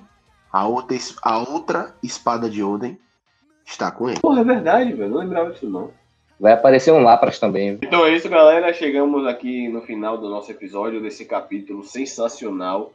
[0.53, 2.95] A outra, a outra espada de Oden
[3.65, 4.19] está com ele.
[4.19, 5.09] Porra, é verdade, velho.
[5.09, 5.89] Não lembrava disso, não.
[6.39, 7.71] Vai aparecer um Lapras também.
[7.71, 7.80] viu?
[7.82, 8.71] Então é isso, galera.
[8.71, 12.93] Chegamos aqui no final do nosso episódio, desse capítulo sensacional.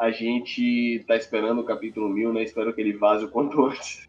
[0.00, 2.42] A gente tá esperando o capítulo 1000, né?
[2.42, 4.08] Espero que ele vaze o quanto antes.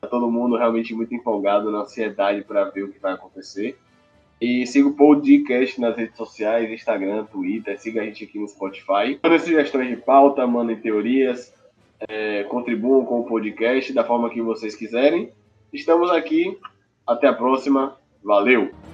[0.00, 3.76] Tá todo mundo realmente muito empolgado, na ansiedade para ver o que vai acontecer.
[4.40, 7.76] E siga o podcast nas redes sociais, Instagram, Twitter.
[7.80, 9.18] Siga a gente aqui no Spotify.
[9.20, 11.52] Mandem sugestões de pauta, mandem teorias.
[12.08, 15.30] é, contribuam com o podcast da forma que vocês quiserem.
[15.72, 16.56] Estamos aqui.
[17.06, 17.96] Até a próxima.
[18.22, 18.91] Valeu!